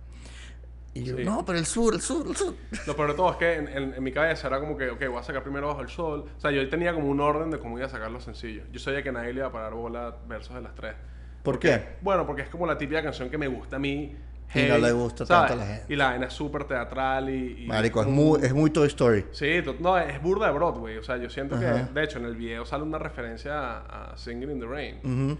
Y 0.94 1.04
yo, 1.04 1.16
Sí. 1.16 1.24
no, 1.24 1.44
pero 1.46 1.58
el 1.58 1.64
Sur, 1.66 1.94
el 1.94 2.00
Sur, 2.02 2.26
el 2.28 2.36
Sur. 2.36 2.54
Lo 2.86 2.94
peor 2.96 3.10
de 3.10 3.14
todo 3.16 3.30
es 3.32 3.36
que 3.38 3.54
en, 3.54 3.68
en- 3.68 3.94
en 3.94 4.02
mi 4.02 4.12
cabeza 4.12 4.46
era 4.48 4.60
como 4.60 4.76
que, 4.76 4.90
ok, 4.90 5.00
voy 5.08 5.18
a 5.18 5.22
sacar 5.22 5.42
primero 5.42 5.68
Bajo 5.68 5.80
el 5.80 5.88
Sol. 5.88 6.26
O 6.36 6.40
sea, 6.40 6.50
yo 6.50 6.68
tenía 6.68 6.92
como 6.94 7.08
un 7.08 7.20
orden 7.20 7.50
de 7.50 7.58
cómo 7.58 7.78
iba 7.78 7.86
a 7.86 7.90
sacar 7.90 8.10
los 8.10 8.24
sencillos. 8.24 8.64
Yo 8.72 8.78
sabía 8.78 9.02
que 9.02 9.10
nadie 9.12 9.32
le 9.32 9.38
iba 9.40 9.48
a 9.48 9.52
parar 9.52 9.72
bola 9.74 10.16
versos 10.28 10.54
de 10.54 10.60
las 10.62 10.74
tres. 10.74 10.94
¿Por 11.42 11.58
qué? 11.58 11.96
Bueno, 12.02 12.26
porque 12.26 12.42
es 12.42 12.48
como 12.48 12.66
la 12.66 12.76
típica 12.78 13.02
canción 13.02 13.28
que 13.30 13.38
me 13.38 13.48
gusta 13.48 13.76
a 13.76 13.78
mí. 13.78 14.14
Y 14.54 14.62
no 14.68 14.76
le 14.76 14.92
gusta 14.92 15.24
tanto 15.24 15.54
a 15.54 15.56
la 15.56 15.66
gente. 15.66 15.84
Y 15.94 15.96
la 15.96 16.08
vaina 16.10 16.26
es 16.26 16.34
súper 16.34 16.64
teatral 16.64 17.30
y... 17.30 17.64
y 17.64 17.66
Marico, 17.66 18.02
es 18.02 18.06
muy, 18.06 18.38
es 18.44 18.52
muy 18.52 18.68
Toy 18.70 18.86
Story. 18.88 19.24
Sí, 19.32 19.46
no, 19.80 19.96
es 19.98 20.20
burda 20.22 20.46
de 20.48 20.52
Broadway. 20.52 20.98
O 20.98 21.02
sea, 21.02 21.16
yo 21.16 21.30
siento 21.30 21.54
Ajá. 21.56 21.86
que, 21.88 21.92
de 21.94 22.04
hecho, 22.04 22.18
en 22.18 22.26
el 22.26 22.36
video 22.36 22.66
sale 22.66 22.82
una 22.84 22.98
referencia 22.98 23.58
a, 23.58 24.12
a 24.12 24.16
Singing 24.18 24.50
in 24.50 24.60
the 24.60 24.66
Rain. 24.66 24.96
Ujú. 25.02 25.38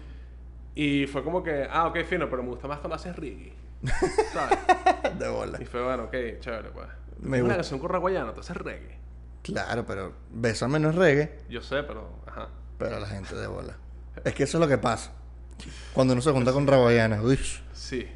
Y 0.75 1.05
fue 1.07 1.23
como 1.23 1.43
que, 1.43 1.67
ah, 1.69 1.87
ok, 1.87 2.03
fino, 2.03 2.29
pero 2.29 2.41
me 2.43 2.49
gusta 2.49 2.67
más 2.67 2.79
cuando 2.79 2.95
haces 2.95 3.15
reggae. 3.15 3.53
¿Sabes? 4.33 4.57
De 5.19 5.27
bola. 5.29 5.61
y 5.61 5.65
fue, 5.65 5.83
bueno, 5.83 6.03
ok, 6.05 6.15
chévere, 6.39 6.69
pues. 6.69 6.87
Me 7.19 7.37
una 7.37 7.41
gusta. 7.43 7.55
canción 7.57 7.79
con 7.79 7.89
raguayana, 7.89 8.33
tú 8.33 8.39
haces 8.41 8.57
reggae. 8.57 8.97
Claro, 9.43 9.85
pero 9.85 10.13
Bésame 10.31 10.79
no 10.79 10.89
es 10.89 10.95
reggae, 10.95 11.37
Yo 11.49 11.61
sé, 11.61 11.83
pero, 11.83 12.09
ajá. 12.25 12.47
pero 12.77 12.99
la 12.99 13.07
gente 13.07 13.35
de 13.35 13.45
bola. 13.47 13.75
Es 14.23 14.33
que 14.33 14.43
eso 14.43 14.57
es 14.57 14.61
lo 14.61 14.67
que 14.67 14.77
pasa. 14.77 15.11
Cuando 15.93 16.13
uno 16.13 16.21
se 16.21 16.31
junta 16.31 16.51
con 16.53 16.65
Raboyana. 16.65 17.21
Uy. 17.21 17.39
Sí. 17.73 18.07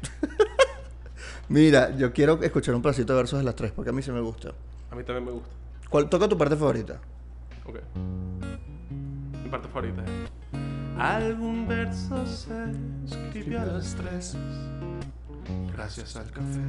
Mira, 1.48 1.94
yo 1.96 2.12
quiero 2.12 2.42
escuchar 2.42 2.74
un 2.74 2.82
pedacito 2.82 3.12
de 3.12 3.18
versos 3.18 3.38
de 3.38 3.44
las 3.44 3.54
tres, 3.54 3.72
porque 3.72 3.90
a 3.90 3.92
mí 3.92 4.02
sí 4.02 4.10
me 4.10 4.20
gusta. 4.20 4.52
A 4.90 4.94
mí 4.94 5.02
también 5.04 5.24
me 5.24 5.30
gusta. 5.32 5.48
¿Cuál 5.88 6.08
toca 6.08 6.28
tu 6.28 6.36
parte 6.36 6.56
favorita? 6.56 6.98
Ok. 7.64 7.76
Mi 9.44 9.48
parte 9.48 9.68
favorita 9.68 10.02
es... 10.04 10.10
Algún 10.98 11.68
verso 11.68 12.26
se 12.26 12.72
escribió 13.06 13.60
a 13.60 13.66
las 13.66 13.94
tres 13.94 14.36
gracias 15.72 16.16
al 16.16 16.28
café 16.30 16.60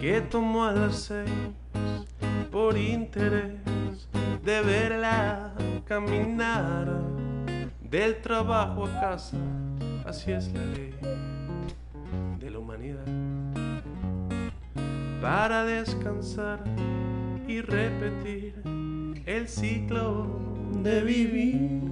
que 0.00 0.20
tomó 0.22 0.64
a 0.64 0.72
las 0.72 0.96
seis 0.96 1.30
por 2.50 2.76
interés 2.76 4.08
de 4.44 4.62
verla 4.62 5.54
caminar 5.84 6.90
del 7.80 8.20
trabajo 8.20 8.86
a 8.86 9.00
casa. 9.00 9.36
Así 10.04 10.32
es 10.32 10.52
la 10.52 10.64
ley 10.64 10.94
de 12.40 12.50
la 12.50 12.58
humanidad. 12.58 13.04
Para 15.20 15.64
descansar 15.64 16.64
y 17.46 17.60
repetir 17.60 18.62
el 19.26 19.48
ciclo 19.48 20.40
de 20.82 21.02
vivir. 21.02 21.89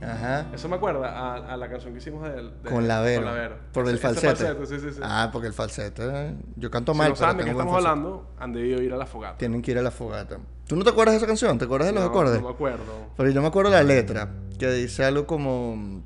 Ajá. 0.00 0.46
Eso 0.52 0.68
me 0.68 0.76
acuerda 0.76 1.08
a, 1.08 1.52
a 1.52 1.56
la 1.56 1.68
canción 1.68 1.92
que 1.92 1.98
hicimos 1.98 2.22
de, 2.22 2.30
de 2.42 2.50
con. 2.62 2.72
Con 2.74 2.88
Lavero. 2.88 3.56
Por 3.72 3.88
el 3.88 3.98
falsete. 3.98 4.54
sí, 4.66 4.80
sí, 4.80 4.90
sí. 4.92 5.00
Ah, 5.02 5.30
porque 5.32 5.48
el 5.48 5.54
falsete. 5.54 6.02
Eh, 6.04 6.34
yo 6.56 6.70
canto 6.70 6.94
mal. 6.94 7.08
Si 7.08 7.10
no 7.12 7.16
saben 7.16 7.38
de 7.38 7.44
qué 7.44 7.50
estamos 7.50 7.74
hablando, 7.74 8.30
han 8.38 8.52
debido 8.52 8.82
ir 8.82 8.92
a 8.92 8.96
la 8.96 9.06
fogata. 9.06 9.38
Tienen 9.38 9.62
que 9.62 9.72
ir 9.72 9.78
a 9.78 9.82
la 9.82 9.90
fogata. 9.90 10.38
¿Tú 10.66 10.76
no 10.76 10.84
te 10.84 10.90
acuerdas 10.90 11.14
de 11.14 11.16
esa 11.18 11.26
canción? 11.26 11.58
¿Te 11.58 11.64
acuerdas 11.64 11.88
de 11.88 11.94
los 11.94 12.04
acordes? 12.04 12.40
No 12.40 12.48
me 12.48 12.54
acuerdo. 12.54 13.08
Pero 13.16 13.30
yo 13.30 13.40
me 13.40 13.48
acuerdo 13.48 13.70
de 13.70 13.76
la 13.78 13.82
letra, 13.82 14.28
que 14.58 14.70
dice 14.70 15.04
algo 15.04 15.26
como 15.26 16.02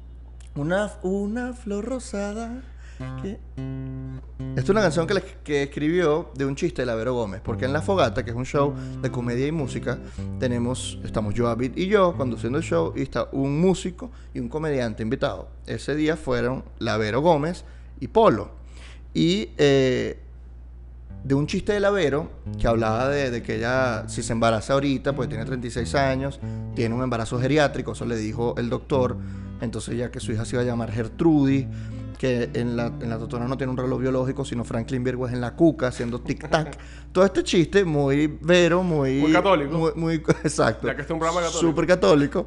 una, 0.55 0.93
una 1.03 1.53
flor 1.53 1.85
rosada 1.85 2.63
esta 4.55 4.61
es 4.61 4.69
una 4.69 4.83
canción 4.83 5.07
que, 5.07 5.63
escribió 5.63 6.31
de 6.35 6.45
un 6.45 6.55
chiste 6.55 6.83
de 6.83 6.87
la 6.87 6.95
Vero 6.95 7.15
Gómez, 7.15 7.41
porque 7.43 7.65
en 7.65 7.73
La 7.73 7.81
Fogata, 7.81 8.23
que 8.23 8.33
es 8.33 8.37
un 8.37 8.45
show 8.45 8.75
de 9.01 9.11
comedia 9.11 9.47
y 9.47 9.53
música, 9.53 9.99
tenemos, 10.39 10.99
estamos 11.05 11.33
yo, 11.33 11.47
David 11.47 11.73
y 11.75 11.87
yo 11.87 12.15
conduciendo 12.19 12.59
el 12.59 12.65
show 12.65 12.93
y 12.95 13.01
está 13.01 13.29
un 13.33 13.59
músico 13.59 14.11
y 14.35 14.41
un 14.41 14.51
comediante 14.51 15.03
invitado. 15.03 15.49
Ese 15.67 15.95
día 15.95 16.19
fueron 16.19 16.65
la 16.79 16.99
Vero 16.99 17.23
Gómez 17.23 17.65
y 17.99 18.09
Polo. 18.09 18.51
Y 19.15 19.49
eh, 19.57 20.19
de 21.25 21.35
un 21.35 21.47
chiste 21.47 21.73
de 21.73 21.81
la 21.81 21.89
Vero 21.89 22.29
que 22.61 22.69
hablaba 22.69 23.09
de, 23.09 23.31
de, 23.31 23.43
que 23.43 23.57
ella, 23.57 24.07
si 24.07 24.23
se 24.23 24.35
embaraza 24.35 24.75
ahorita, 24.75 25.15
pues 25.15 25.31
tiene 25.31 25.47
36 25.47 25.95
años, 25.95 26.41
tiene 26.75 26.95
un 26.95 27.03
embarazo 27.03 27.41
geriátrico, 27.41 27.93
eso 27.93 28.05
le 28.05 28.17
dijo 28.17 28.55
el 28.59 28.69
doctor, 28.69 29.17
entonces 29.63 29.97
ya 29.97 30.11
que 30.11 30.21
su 30.21 30.33
hija 30.33 30.45
se 30.45 30.57
iba 30.57 30.63
a 30.63 30.67
llamar 30.67 30.93
Gertrudis 30.93 31.67
que 32.23 32.51
en 32.55 32.77
la, 32.77 32.87
en 32.87 33.11
la 33.11 33.19
Totona 33.19 33.49
no 33.49 33.57
tiene 33.57 33.73
un 33.73 33.77
reloj 33.77 34.01
biológico, 34.01 34.45
sino 34.45 34.63
Franklin 34.63 35.03
Virgo 35.03 35.27
es 35.27 35.33
en 35.33 35.41
la 35.41 35.57
cuca 35.57 35.89
haciendo 35.89 36.23
tic-tac. 36.23 36.77
Todo 37.13 37.25
este 37.25 37.43
chiste 37.43 37.85
muy 37.85 38.39
vero, 38.41 38.85
muy... 38.85 39.19
Muy 39.19 39.33
católico. 39.33 39.93
Muy, 39.97 40.15
exacto. 40.45 40.87
Ya 40.87 40.95
que 40.95 41.01
este 41.01 41.13
es 41.13 41.15
un 41.15 41.19
programa 41.19 41.41
católico. 41.41 41.69
Súper 41.69 41.85
católico. 41.85 42.47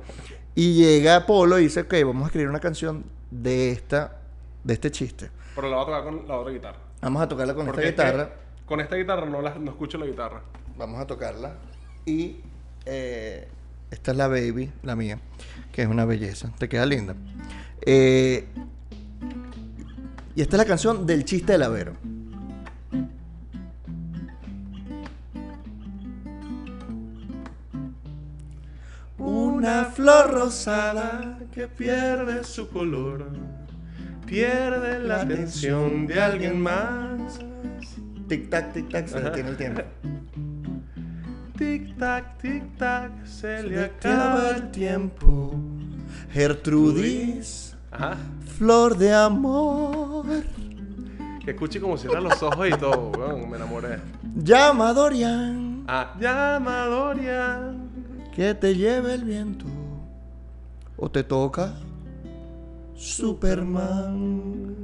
Y 0.55 0.75
llega 0.75 1.17
Apolo 1.17 1.60
y 1.60 1.63
dice, 1.63 1.82
ok, 1.82 1.94
vamos 2.05 2.24
a 2.24 2.25
escribir 2.27 2.48
una 2.48 2.62
canción 2.62 3.03
de 3.29 3.72
esta, 3.72 4.22
de 4.63 4.75
este 4.75 4.91
chiste. 4.91 5.29
Pero 5.53 5.70
la 5.70 5.75
va 5.75 5.82
a 5.82 5.86
tocar 5.86 6.03
con 6.05 6.25
la 6.25 6.38
otra 6.38 6.53
guitarra. 6.53 6.77
Vamos 7.01 7.22
a 7.22 7.27
tocarla 7.27 7.53
con 7.53 7.67
esta 7.67 7.82
guitarra. 7.82 8.29
Con 8.65 8.79
esta 8.79 8.96
guitarra 8.96 9.25
no, 9.25 9.41
la, 9.41 9.55
no 9.55 9.72
escucho 9.72 9.98
la 9.98 10.05
guitarra. 10.05 10.41
Vamos 10.77 11.01
a 11.01 11.05
tocarla. 11.05 11.53
Y 12.05 12.38
eh, 12.86 13.50
esta 13.91 14.12
es 14.12 14.17
la 14.17 14.29
baby, 14.29 14.72
la 14.84 14.96
mía, 14.96 15.20
que 15.74 15.82
es 15.82 15.89
una 15.89 16.05
belleza. 16.05 16.50
Te 16.58 16.70
queda 16.70 16.86
linda. 16.86 17.13
Eh, 17.86 18.48
y 20.35 20.41
esta 20.41 20.57
es 20.57 20.59
la 20.59 20.65
canción 20.65 21.05
del 21.05 21.23
chiste 21.23 21.53
del 21.53 21.63
Avero. 21.63 21.93
Una 29.17 29.85
flor 29.85 30.33
rosada 30.33 31.39
que 31.53 31.67
pierde 31.67 32.43
su 32.43 32.67
color, 32.67 33.29
pierde 34.25 34.99
la 34.99 35.21
atención 35.21 36.05
de 36.05 36.21
alguien 36.21 36.61
más. 36.61 37.39
Tic 38.27 38.49
tac, 38.49 38.73
tic 38.73 38.89
tac, 38.89 39.07
se 39.07 39.21
detiene 39.21 39.49
el 39.49 39.57
tiempo. 39.57 39.81
Tic 41.57 41.97
tac, 41.97 42.37
tic 42.41 42.77
tac, 42.77 43.25
se, 43.25 43.63
le 43.63 43.85
acaba 43.85 44.49
el 44.49 44.71
tiempo. 44.71 45.55
Gertrudis 46.33 47.75
Flor 48.57 48.97
de 48.97 49.13
amor. 49.13 50.04
Que 51.44 51.51
escuche 51.51 51.79
como 51.79 51.98
cierra 51.98 52.20
los 52.20 52.41
ojos 52.41 52.67
y 52.67 52.72
todo, 52.72 53.12
me 53.48 53.55
enamoré. 53.55 54.00
Llama 54.36 54.94
Dorian. 54.94 55.86
Ah, 55.88 56.15
llama 56.20 56.86
Dorian. 56.86 57.89
Que 58.36 58.53
te 58.55 58.75
lleve 58.75 59.14
el 59.14 59.24
viento. 59.24 59.66
O 60.98 61.09
te 61.09 61.24
toca 61.24 61.75
Superman. 62.96 64.75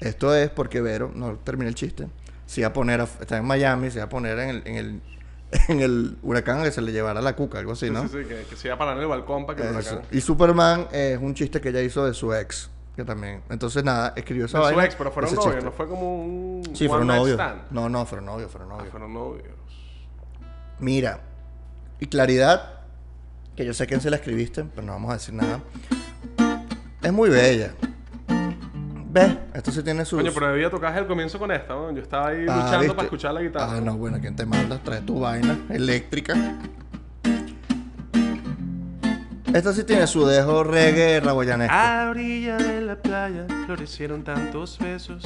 Esto 0.00 0.34
es 0.34 0.50
porque 0.50 0.80
Vero, 0.80 1.12
no 1.14 1.36
termina 1.36 1.68
el 1.68 1.74
chiste, 1.74 2.08
se 2.46 2.60
iba 2.62 2.68
a 2.68 2.72
poner, 2.72 3.00
está 3.00 3.36
en 3.36 3.44
Miami, 3.44 3.90
se 3.90 3.98
iba 3.98 4.06
a 4.06 4.08
poner 4.08 4.38
en 4.38 4.50
el, 4.50 4.62
en 4.66 4.74
el 4.76 5.00
en 5.68 5.80
el 5.80 6.16
huracán 6.22 6.62
que 6.62 6.70
se 6.70 6.80
le 6.80 6.92
llevara 6.92 7.20
la 7.20 7.36
cuca, 7.36 7.58
algo 7.58 7.72
así, 7.72 7.90
¿no? 7.90 8.02
Sí, 8.08 8.18
sí, 8.22 8.44
que, 8.48 8.56
se 8.56 8.68
iba 8.68 8.74
a 8.74 8.78
parar 8.78 8.96
en 8.96 9.02
el 9.02 9.08
balcón 9.08 9.46
para 9.46 9.56
que 9.56 9.68
el 9.68 9.74
huracán. 9.74 10.02
Y 10.10 10.20
Superman 10.20 10.88
es 10.92 11.18
un 11.18 11.34
chiste 11.34 11.60
que 11.60 11.68
ella 11.70 11.82
hizo 11.82 12.04
de 12.04 12.14
su 12.14 12.34
ex. 12.34 12.70
Que 12.96 13.04
también. 13.04 13.42
Entonces, 13.50 13.82
nada, 13.82 14.12
escribió 14.14 14.46
esa 14.46 14.60
de 14.60 14.74
su 14.74 14.80
ex, 14.80 14.94
pero 14.94 15.10
fueron 15.10 15.34
novios, 15.34 15.64
no 15.64 15.72
fue 15.72 15.88
como 15.88 16.24
un. 16.24 16.62
Sí, 16.74 16.86
fueron 16.86 17.08
novios. 17.08 17.40
No, 17.70 17.88
no, 17.88 18.06
fueron 18.06 18.26
novios, 18.26 18.50
fueron 18.50 18.68
novios. 18.68 18.86
Ah, 18.88 18.90
fueron 18.90 19.12
novios. 19.12 19.48
Mira, 20.78 21.20
y 21.98 22.06
claridad, 22.06 22.80
que 23.56 23.64
yo 23.64 23.74
sé 23.74 23.86
quién 23.86 24.00
se 24.00 24.10
la 24.10 24.16
escribiste, 24.16 24.64
pero 24.64 24.86
no 24.86 24.92
vamos 24.92 25.10
a 25.10 25.14
decir 25.14 25.34
nada. 25.34 25.60
Es 27.02 27.12
muy 27.12 27.30
bella. 27.30 27.72
¿Ves? 29.10 29.36
Esto 29.54 29.70
sí 29.70 29.82
tiene 29.82 30.04
su. 30.04 30.16
Coño, 30.16 30.32
pero 30.34 30.48
debía 30.48 30.70
tocar 30.70 30.96
el 30.98 31.06
comienzo 31.06 31.38
con 31.38 31.52
esta, 31.52 31.74
¿no? 31.74 31.92
Yo 31.92 32.02
estaba 32.02 32.28
ahí 32.28 32.46
ah, 32.48 32.56
luchando 32.64 32.96
para 32.96 33.04
escuchar 33.04 33.34
la 33.34 33.42
guitarra. 33.42 33.76
Ah, 33.76 33.80
no, 33.80 33.96
bueno, 33.96 34.18
¿quién 34.20 34.34
te 34.34 34.44
manda? 34.44 34.78
Trae 34.78 35.00
tu 35.02 35.20
vaina 35.20 35.56
eléctrica. 35.68 36.34
Esta 39.54 39.72
sí 39.72 39.84
tiene 39.84 40.08
su 40.08 40.26
dejo 40.26 40.64
reggae 40.64 41.20
raboyanesco. 41.20 41.72
A 41.72 42.08
orilla 42.10 42.56
de 42.56 42.80
la 42.80 42.96
playa 42.96 43.46
florecieron 43.66 44.24
tantos 44.24 44.76
besos 44.80 45.22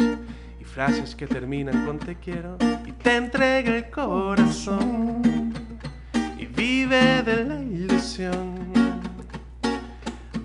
y 0.60 0.64
frases 0.64 1.14
que 1.14 1.26
terminan 1.26 1.86
con 1.86 1.98
te 1.98 2.14
quiero 2.16 2.58
y 2.84 2.92
te 2.92 3.16
entrega 3.16 3.74
el 3.74 3.88
corazón 3.88 5.54
y 6.36 6.44
vive 6.44 7.22
de 7.22 7.42
la 7.42 7.58
ilusión 7.62 8.54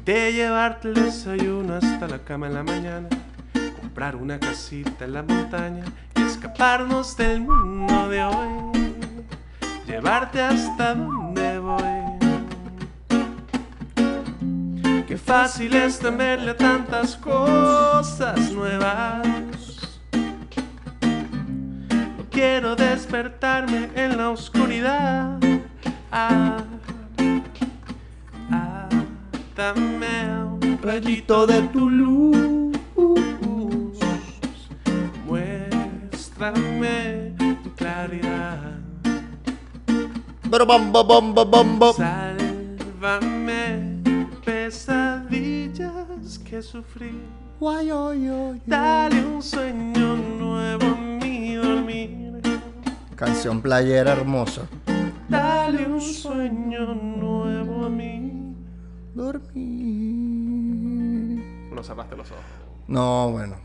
de 0.05 0.31
llevarte 0.31 0.87
el 0.87 0.93
desayuno 0.93 1.73
hasta 1.73 2.07
la 2.07 2.19
cama 2.19 2.47
en 2.47 2.53
la 2.53 2.63
mañana 2.63 3.09
comprar 3.81 4.15
una 4.15 4.39
casita 4.39 5.03
en 5.03 5.11
la 5.11 5.23
montaña 5.23 5.83
y 6.15 6.21
escaparnos 6.21 7.17
del 7.17 7.41
mundo 7.41 8.07
de 8.07 8.23
hoy, 8.23 8.71
llevarte 9.85 10.39
hasta 10.39 10.95
donde 10.95 11.59
voy. 11.59 12.02
Qué 15.07 15.17
fácil 15.17 15.75
es 15.75 15.99
temerle 15.99 16.51
a 16.51 16.57
tantas 16.57 17.17
cosas 17.17 18.51
nuevas. 18.51 19.27
No 22.17 22.25
quiero 22.31 22.75
despertarme 22.75 23.89
en 23.95 24.17
la 24.17 24.29
oscuridad. 24.29 25.37
Ah, 26.11 26.63
ah, 28.49 28.87
dame 29.55 30.43
un 30.61 30.79
rayito 30.81 31.45
de 31.47 31.61
tu 31.63 31.89
luz. 31.89 32.77
Muéstrame 35.27 36.55
tu 37.61 37.75
claridad. 37.75 38.79
Pero 40.49 40.65
bomba, 40.65 41.03
bomba, 41.03 41.43
bomba. 41.43 41.93
Sálvame 41.93 43.32
que 46.53 46.61
sufrí. 46.61 47.19
Guay, 47.59 47.89
Dale 48.67 49.25
un 49.25 49.41
sueño 49.41 50.15
nuevo 50.15 50.85
a 50.85 50.95
mi 50.95 51.55
dormir. 51.55 52.43
Canción 53.15 53.59
playera 53.59 54.11
hermosa. 54.11 54.67
Dale 55.27 55.87
un 55.87 55.99
sueño 55.99 56.93
nuevo 56.93 57.85
a 57.85 57.89
mí. 57.89 58.55
Dormir. 59.15 59.63
No 61.73 61.83
cerraste 61.83 62.15
los 62.15 62.29
ojos. 62.29 62.43
No, 62.87 63.31
bueno, 63.31 63.55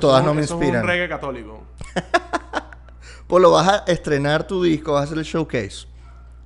todas 0.00 0.24
no 0.24 0.34
me 0.34 0.40
inspiran. 0.40 0.70
Eso 0.70 0.78
es 0.78 0.82
un 0.82 0.88
reggae 0.88 1.08
católico. 1.08 1.62
pues 3.28 3.40
lo 3.40 3.52
vas 3.52 3.68
a 3.68 3.84
estrenar 3.86 4.44
tu 4.44 4.60
disco, 4.60 4.94
vas 4.94 5.02
a 5.02 5.04
hacer 5.04 5.18
el 5.18 5.24
showcase. 5.24 5.86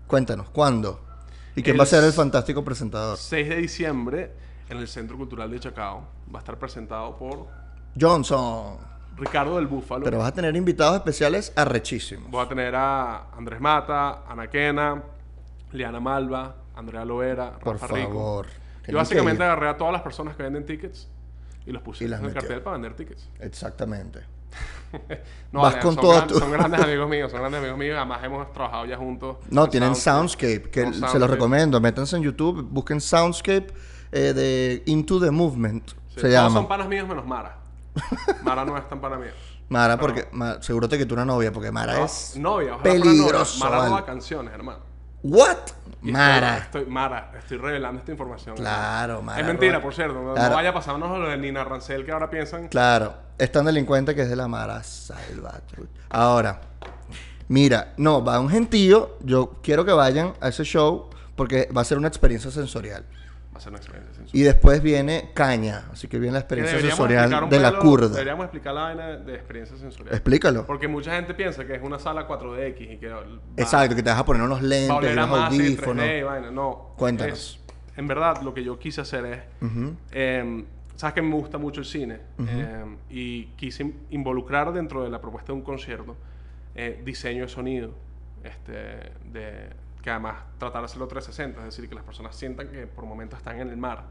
Cuéntanos, 0.07 0.51
¿cuándo? 0.51 1.01
¿Y 1.55 1.63
quién 1.63 1.79
va 1.79 1.85
a 1.85 1.87
ser 1.87 2.05
el 2.05 2.13
fantástico 2.13 2.63
presentador? 2.63 3.17
6 3.17 3.49
de 3.49 3.57
diciembre 3.57 4.45
en 4.69 4.79
el 4.79 4.89
Centro 4.89 5.17
Cultural 5.17 5.51
de 5.51 5.61
Chacao. 5.61 6.07
Va 6.33 6.39
a 6.39 6.43
estar 6.43 6.59
presentado 6.59 7.17
por... 7.17 7.47
Johnson. 7.99 8.77
Ricardo 9.17 9.57
del 9.57 9.67
Búfalo. 9.67 10.05
Pero 10.05 10.19
vas 10.19 10.29
a 10.29 10.33
tener 10.33 10.55
invitados 10.57 10.97
especiales 10.97 11.53
arrechísimos. 11.57 12.31
Voy 12.31 12.45
a 12.45 12.49
tener 12.49 12.75
a 12.75 13.31
Andrés 13.37 13.61
Mata, 13.61 14.25
Ana 14.29 14.49
Quena, 14.49 15.03
Liana 15.73 16.01
Malva, 16.01 16.55
Andrea 16.75 17.05
Loera, 17.05 17.53
Rafa 17.53 17.65
Por 17.65 17.79
favor. 17.79 18.47
Yo 18.87 18.97
básicamente 18.97 19.43
agarré 19.43 19.69
a 19.69 19.77
todas 19.77 19.93
las 19.93 20.03
personas 20.03 20.37
que 20.37 20.43
venden 20.43 20.67
tickets 20.67 21.09
y 21.65 21.73
los 21.73 21.83
puse 21.83 22.05
en 22.05 22.13
el 22.13 22.33
cartel 22.33 22.61
para 22.61 22.75
vender 22.75 22.95
tickets. 22.95 23.29
Exactamente. 23.41 24.21
no, 25.51 25.61
Vas 25.63 25.77
con 25.77 25.95
son, 25.95 26.29
son 26.29 26.53
grandes 26.53 26.81
amigos 26.81 27.09
míos, 27.09 27.31
son 27.31 27.41
grandes 27.41 27.61
amigos 27.61 27.79
míos. 27.79 27.97
Además, 27.97 28.23
hemos 28.23 28.53
trabajado 28.53 28.87
ya 28.87 28.97
juntos. 28.97 29.39
No, 29.51 29.69
tienen 29.69 29.97
Soundscape, 29.97 30.71
que 30.71 30.93
se 30.93 31.19
los 31.19 31.29
recomiendo. 31.29 31.81
Métanse 31.81 32.17
en 32.17 32.23
YouTube, 32.23 32.69
busquen 32.71 33.01
Soundscape 33.01 33.69
eh, 34.13 34.33
de 34.33 34.83
Into 34.87 35.21
the 35.21 35.31
Movement. 35.31 35.91
se 36.09 36.21
todos 36.21 36.33
llama. 36.33 36.55
son 36.55 36.69
panas 36.69 36.89
míos 36.89 37.09
menos 37.09 37.27
Mara. 37.27 37.59
Mara 38.43 38.65
no 38.65 38.77
es 38.77 38.89
tan 38.89 39.01
pana 39.01 39.17
mío. 39.17 39.33
Mara, 39.69 39.99
porque 39.99 40.29
seguro 40.61 40.89
te 40.89 40.97
que 40.97 41.07
tú 41.07 41.15
una 41.15 41.25
novia, 41.25 41.53
porque 41.53 41.73
Mara 41.73 42.05
es 42.05 42.37
novia, 42.37 42.79
peligroso. 42.79 43.65
Mara 43.65 43.87
roba 43.87 44.05
canciones, 44.05 44.55
hermano. 44.55 44.81
¿What? 45.23 45.57
Mara. 46.03 46.59
Estoy, 46.59 46.87
Mara, 46.87 47.33
estoy 47.37 47.57
revelando 47.59 47.99
esta 47.99 48.13
información. 48.13 48.55
Claro, 48.57 49.23
Mara. 49.23 49.41
Es 49.41 49.47
mentira, 49.47 49.83
por 49.83 49.93
cierto. 49.93 50.15
No, 50.15 50.35
vaya 50.35 50.71
a 50.71 50.75
pasarnos 50.75 51.19
lo 51.19 51.29
de 51.29 51.37
Nina 51.37 51.65
Rancel 51.65 52.05
que 52.05 52.13
ahora 52.13 52.31
piensan. 52.31 52.69
Claro, 52.69 53.15
es 53.37 53.51
tan 53.51 53.65
delincuente 53.65 54.15
que 54.15 54.23
es 54.23 54.29
de 54.29 54.37
la 54.37 54.47
Mara 54.47 54.83
Salvatruch. 54.85 55.89
Ahora, 56.11 56.61
mira, 57.49 57.95
no, 57.97 58.25
va 58.25 58.39
un 58.39 58.49
gentío. 58.49 59.17
Yo 59.21 59.55
quiero 59.63 59.85
que 59.85 59.93
vayan 59.93 60.35
a 60.41 60.49
ese 60.49 60.63
show 60.63 61.11
porque 61.35 61.69
va 61.77 61.81
a 61.81 61.85
ser 61.85 61.99
una 61.99 62.09
experiencia 62.09 62.53
sensorial. 62.53 63.05
Va 63.57 63.59
a 63.59 63.63
ser 63.63 63.71
una 63.71 63.79
experiencia 63.79 64.15
sensorial. 64.15 64.39
Y 64.39 64.45
después 64.45 64.83
viene 64.83 65.31
caña, 65.33 65.85
así 65.91 66.09
que 66.09 66.19
viene 66.19 66.35
la 66.35 66.41
experiencia 66.41 66.79
sensorial 66.79 67.49
de 67.49 67.59
la 67.59 67.79
curda. 67.79 68.09
Deberíamos 68.09 68.45
explicar 68.45 68.75
la 68.75 68.83
vaina 68.83 69.07
de 69.17 69.35
experiencia 69.35 69.79
sensorial. 69.79 70.15
Explícalo. 70.15 70.67
Porque 70.67 70.89
mucha 70.89 71.17
gente 71.17 71.33
piensa 71.33 71.67
que 71.67 71.75
es 71.75 71.83
una 71.83 71.99
sala 71.99 72.29
4DX 72.29 72.81
y 72.81 72.99
que... 72.99 73.15
Exacto, 73.57 73.97
que 73.97 74.03
te 74.03 74.11
vas 74.11 74.19
a 74.19 74.27
poner 74.27 74.43
unos 74.43 74.61
lentes, 74.61 75.13
unos 75.13 75.31
audífonos. 75.31 76.05
No. 76.53 76.93
Cuéntanos. 76.99 77.59
en 77.97 78.07
verdad, 78.07 78.43
lo 78.43 78.53
que 78.53 78.63
yo 78.63 78.79
quise 78.79 79.01
hacer 79.01 79.25
es... 79.25 79.41
Em, 80.13 80.67
Sabes 80.97 81.15
que 81.15 81.23
me 81.23 81.35
gusta 81.35 81.59
mucho 81.59 81.81
el 81.81 81.87
cine 81.87 82.21
em, 82.39 82.97
y 83.11 83.45
quise 83.57 83.93
involucrar 84.11 84.73
dentro 84.73 85.03
de 85.03 85.11
la 85.11 85.21
propuesta 85.21 85.53
de 85.53 85.59
un 85.59 85.63
concierto 85.63 86.17
eh, 86.75 87.03
diseño 87.05 87.43
de 87.43 87.49
sonido 87.49 87.91
este, 88.43 89.13
de 89.31 89.71
que 90.07 90.11
además 90.13 90.37
tratar 90.57 90.83
de 90.83 90.85
hacerlo 90.85 91.09
360, 91.09 91.59
es 91.59 91.65
decir, 91.65 91.89
que 91.89 91.97
las 91.97 92.05
personas 92.05 92.37
sientan 92.37 92.69
que 92.69 92.87
por 92.87 93.05
momentos 93.07 93.41
están 93.41 93.61
en 93.61 93.71
el 93.71 93.77
mar. 93.77 94.05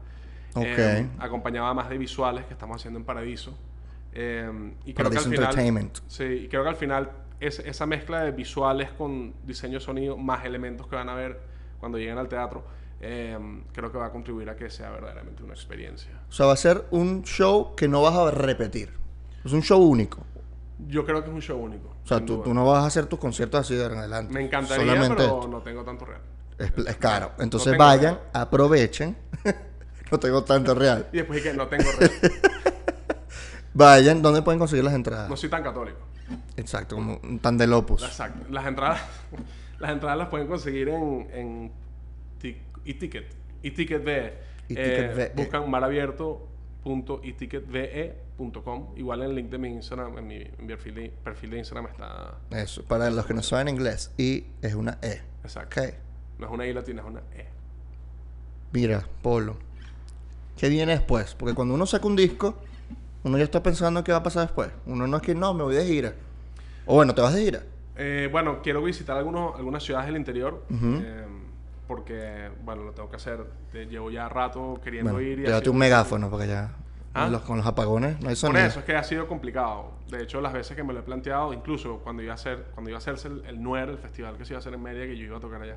Okay. 0.52 0.74
Eh, 0.76 1.08
acompañaba 1.18 1.72
más 1.72 1.88
de 1.88 1.96
visuales 1.96 2.44
que 2.44 2.52
estamos 2.52 2.76
haciendo 2.76 2.98
en 2.98 3.06
Paradiso. 3.06 3.56
Eh, 4.12 4.74
y 4.84 4.92
creo 4.92 5.08
que 5.10 5.16
al 5.16 5.24
final, 5.54 5.94
Sí, 6.06 6.24
y 6.24 6.48
creo 6.48 6.64
que 6.64 6.68
al 6.68 6.76
final 6.76 7.10
es, 7.40 7.60
esa 7.60 7.86
mezcla 7.86 8.20
de 8.24 8.32
visuales 8.32 8.90
con 8.90 9.32
diseño 9.46 9.80
sonido, 9.80 10.18
más 10.18 10.44
elementos 10.44 10.86
que 10.86 10.96
van 10.96 11.08
a 11.08 11.14
ver 11.14 11.40
cuando 11.80 11.96
lleguen 11.96 12.18
al 12.18 12.28
teatro, 12.28 12.62
eh, 13.00 13.38
creo 13.72 13.90
que 13.90 13.96
va 13.96 14.08
a 14.08 14.12
contribuir 14.12 14.50
a 14.50 14.56
que 14.56 14.68
sea 14.68 14.90
verdaderamente 14.90 15.42
una 15.44 15.54
experiencia. 15.54 16.12
O 16.28 16.32
sea, 16.32 16.44
va 16.44 16.52
a 16.52 16.56
ser 16.56 16.84
un 16.90 17.22
show 17.22 17.74
que 17.74 17.88
no 17.88 18.02
vas 18.02 18.16
a 18.16 18.30
repetir. 18.30 18.90
Es 19.46 19.52
un 19.54 19.62
show 19.62 19.80
único. 19.80 20.26
Yo 20.78 21.04
creo 21.06 21.22
que 21.22 21.30
es 21.30 21.34
un 21.34 21.42
show 21.42 21.58
único. 21.58 21.96
O 22.04 22.06
sea, 22.06 22.24
tú, 22.24 22.42
no 22.52 22.66
vas 22.66 22.84
a 22.84 22.86
hacer 22.86 23.06
tus 23.06 23.18
conciertos 23.18 23.60
así 23.60 23.74
de 23.74 23.86
adelante. 23.86 24.32
Me 24.32 24.42
encantaría, 24.42 25.14
pero 25.16 25.48
no 25.48 25.62
tengo 25.62 25.84
tanto 25.84 26.04
real. 26.04 26.20
Es, 26.58 26.96
caro. 26.96 27.32
Entonces 27.38 27.76
vayan, 27.76 28.18
aprovechen. 28.32 29.16
no 30.10 30.18
tengo 30.18 30.44
tanto 30.44 30.74
real. 30.74 31.08
Y 31.12 31.18
después 31.18 31.42
que 31.42 31.52
no 31.52 31.66
tengo 31.68 31.90
real. 31.98 32.12
vayan, 33.74 34.22
¿dónde 34.22 34.42
pueden 34.42 34.58
conseguir 34.58 34.84
las 34.84 34.94
entradas? 34.94 35.28
No 35.28 35.36
soy 35.36 35.48
tan 35.48 35.62
católico. 35.62 35.98
Exacto, 36.56 36.96
como 36.96 37.20
tan 37.40 37.56
de 37.58 37.66
Lopus. 37.66 38.02
Exacto. 38.02 38.46
Las 38.50 38.66
entradas, 38.66 39.00
las 39.78 39.90
entradas 39.90 40.18
las 40.18 40.28
pueden 40.28 40.46
conseguir 40.46 40.88
en, 40.88 41.28
en 41.32 41.72
e-ticket. 42.84 43.34
E-ticket 43.62 44.04
B. 44.04 44.34
Eh, 44.68 45.32
buscan 45.36 45.70
.etiquetve.com. 48.38 48.92
Igual 48.96 49.22
en 49.22 49.30
el 49.30 49.36
link 49.36 49.50
de 49.50 49.58
mi 49.58 49.68
Instagram, 49.68 50.18
en 50.18 50.26
mi, 50.26 50.44
perfil, 50.66 50.94
de, 50.94 51.12
perfil, 51.24 51.50
de, 51.50 51.58
Instagram 51.58 51.86
está. 51.86 52.38
Eso, 52.50 52.84
para 52.84 53.10
los 53.10 53.26
que 53.26 53.34
no 53.34 53.42
saben 53.42 53.68
inglés. 53.68 54.12
Y 54.16 54.44
es 54.62 54.74
una 54.74 54.98
E. 55.02 55.20
Exacto. 55.42 55.80
No 56.38 56.46
es 56.46 56.52
una 56.52 56.66
I 56.66 56.72
latina, 56.72 57.02
es 57.02 57.08
una 57.08 57.20
E. 57.34 57.46
Mira, 58.72 59.06
Polo. 59.22 59.56
¿Qué 60.56 60.68
viene 60.68 60.92
después? 60.92 61.34
Porque 61.34 61.54
cuando 61.54 61.74
uno 61.74 61.86
saca 61.86 62.06
un 62.06 62.16
disco, 62.16 62.56
uno 63.24 63.38
ya 63.38 63.44
está 63.44 63.62
pensando 63.62 64.02
qué 64.02 64.12
va 64.12 64.18
a 64.18 64.22
pasar 64.22 64.46
después. 64.46 64.70
Uno 64.86 65.06
no 65.06 65.16
es 65.18 65.22
que 65.22 65.34
no, 65.34 65.52
me 65.54 65.62
voy 65.62 65.74
de 65.74 65.84
gira. 65.84 66.14
O 66.86 66.94
bueno, 66.94 67.14
te 67.14 67.20
vas 67.20 67.34
de 67.34 67.42
gira. 67.42 67.62
Eh, 67.96 68.28
bueno, 68.30 68.60
quiero 68.62 68.82
visitar 68.82 69.16
algunos, 69.16 69.54
algunas 69.56 69.82
ciudades 69.82 70.06
del 70.06 70.16
interior. 70.16 70.64
Eh, 70.70 71.26
porque, 71.86 72.50
bueno, 72.64 72.84
lo 72.84 72.92
tengo 72.92 73.08
que 73.08 73.16
hacer. 73.16 73.44
Llevo 73.72 74.10
ya 74.10 74.28
rato 74.28 74.80
queriendo 74.82 75.20
ir. 75.20 75.40
Y 75.40 75.42
llévate 75.42 75.70
un 75.70 75.78
megáfono 75.78 76.30
porque 76.30 76.48
ya 76.48 76.74
¿Ah? 77.16 77.42
con 77.46 77.56
los 77.56 77.66
apagones 77.66 78.20
no 78.20 78.28
hay 78.28 78.36
sonido. 78.36 78.60
Por 78.60 78.70
eso 78.70 78.80
es 78.80 78.84
que 78.84 78.94
ha 78.94 79.02
sido 79.02 79.26
complicado. 79.26 79.92
De 80.10 80.22
hecho, 80.22 80.40
las 80.40 80.52
veces 80.52 80.76
que 80.76 80.84
me 80.84 80.92
lo 80.92 81.00
he 81.00 81.02
planteado, 81.02 81.52
incluso 81.52 81.98
cuando 81.98 82.22
iba 82.22 82.32
a 82.32 82.36
hacer, 82.36 82.66
cuando 82.74 82.90
iba 82.90 82.98
a 82.98 83.00
hacerse 83.00 83.28
el, 83.28 83.42
el 83.46 83.60
NUER, 83.60 83.88
el 83.88 83.98
festival 83.98 84.36
que 84.36 84.44
se 84.44 84.52
iba 84.52 84.58
a 84.58 84.60
hacer 84.60 84.74
en 84.74 84.82
Media, 84.82 85.04
que 85.06 85.16
yo 85.16 85.24
iba 85.24 85.38
a 85.38 85.40
tocar 85.40 85.60
allá, 85.62 85.76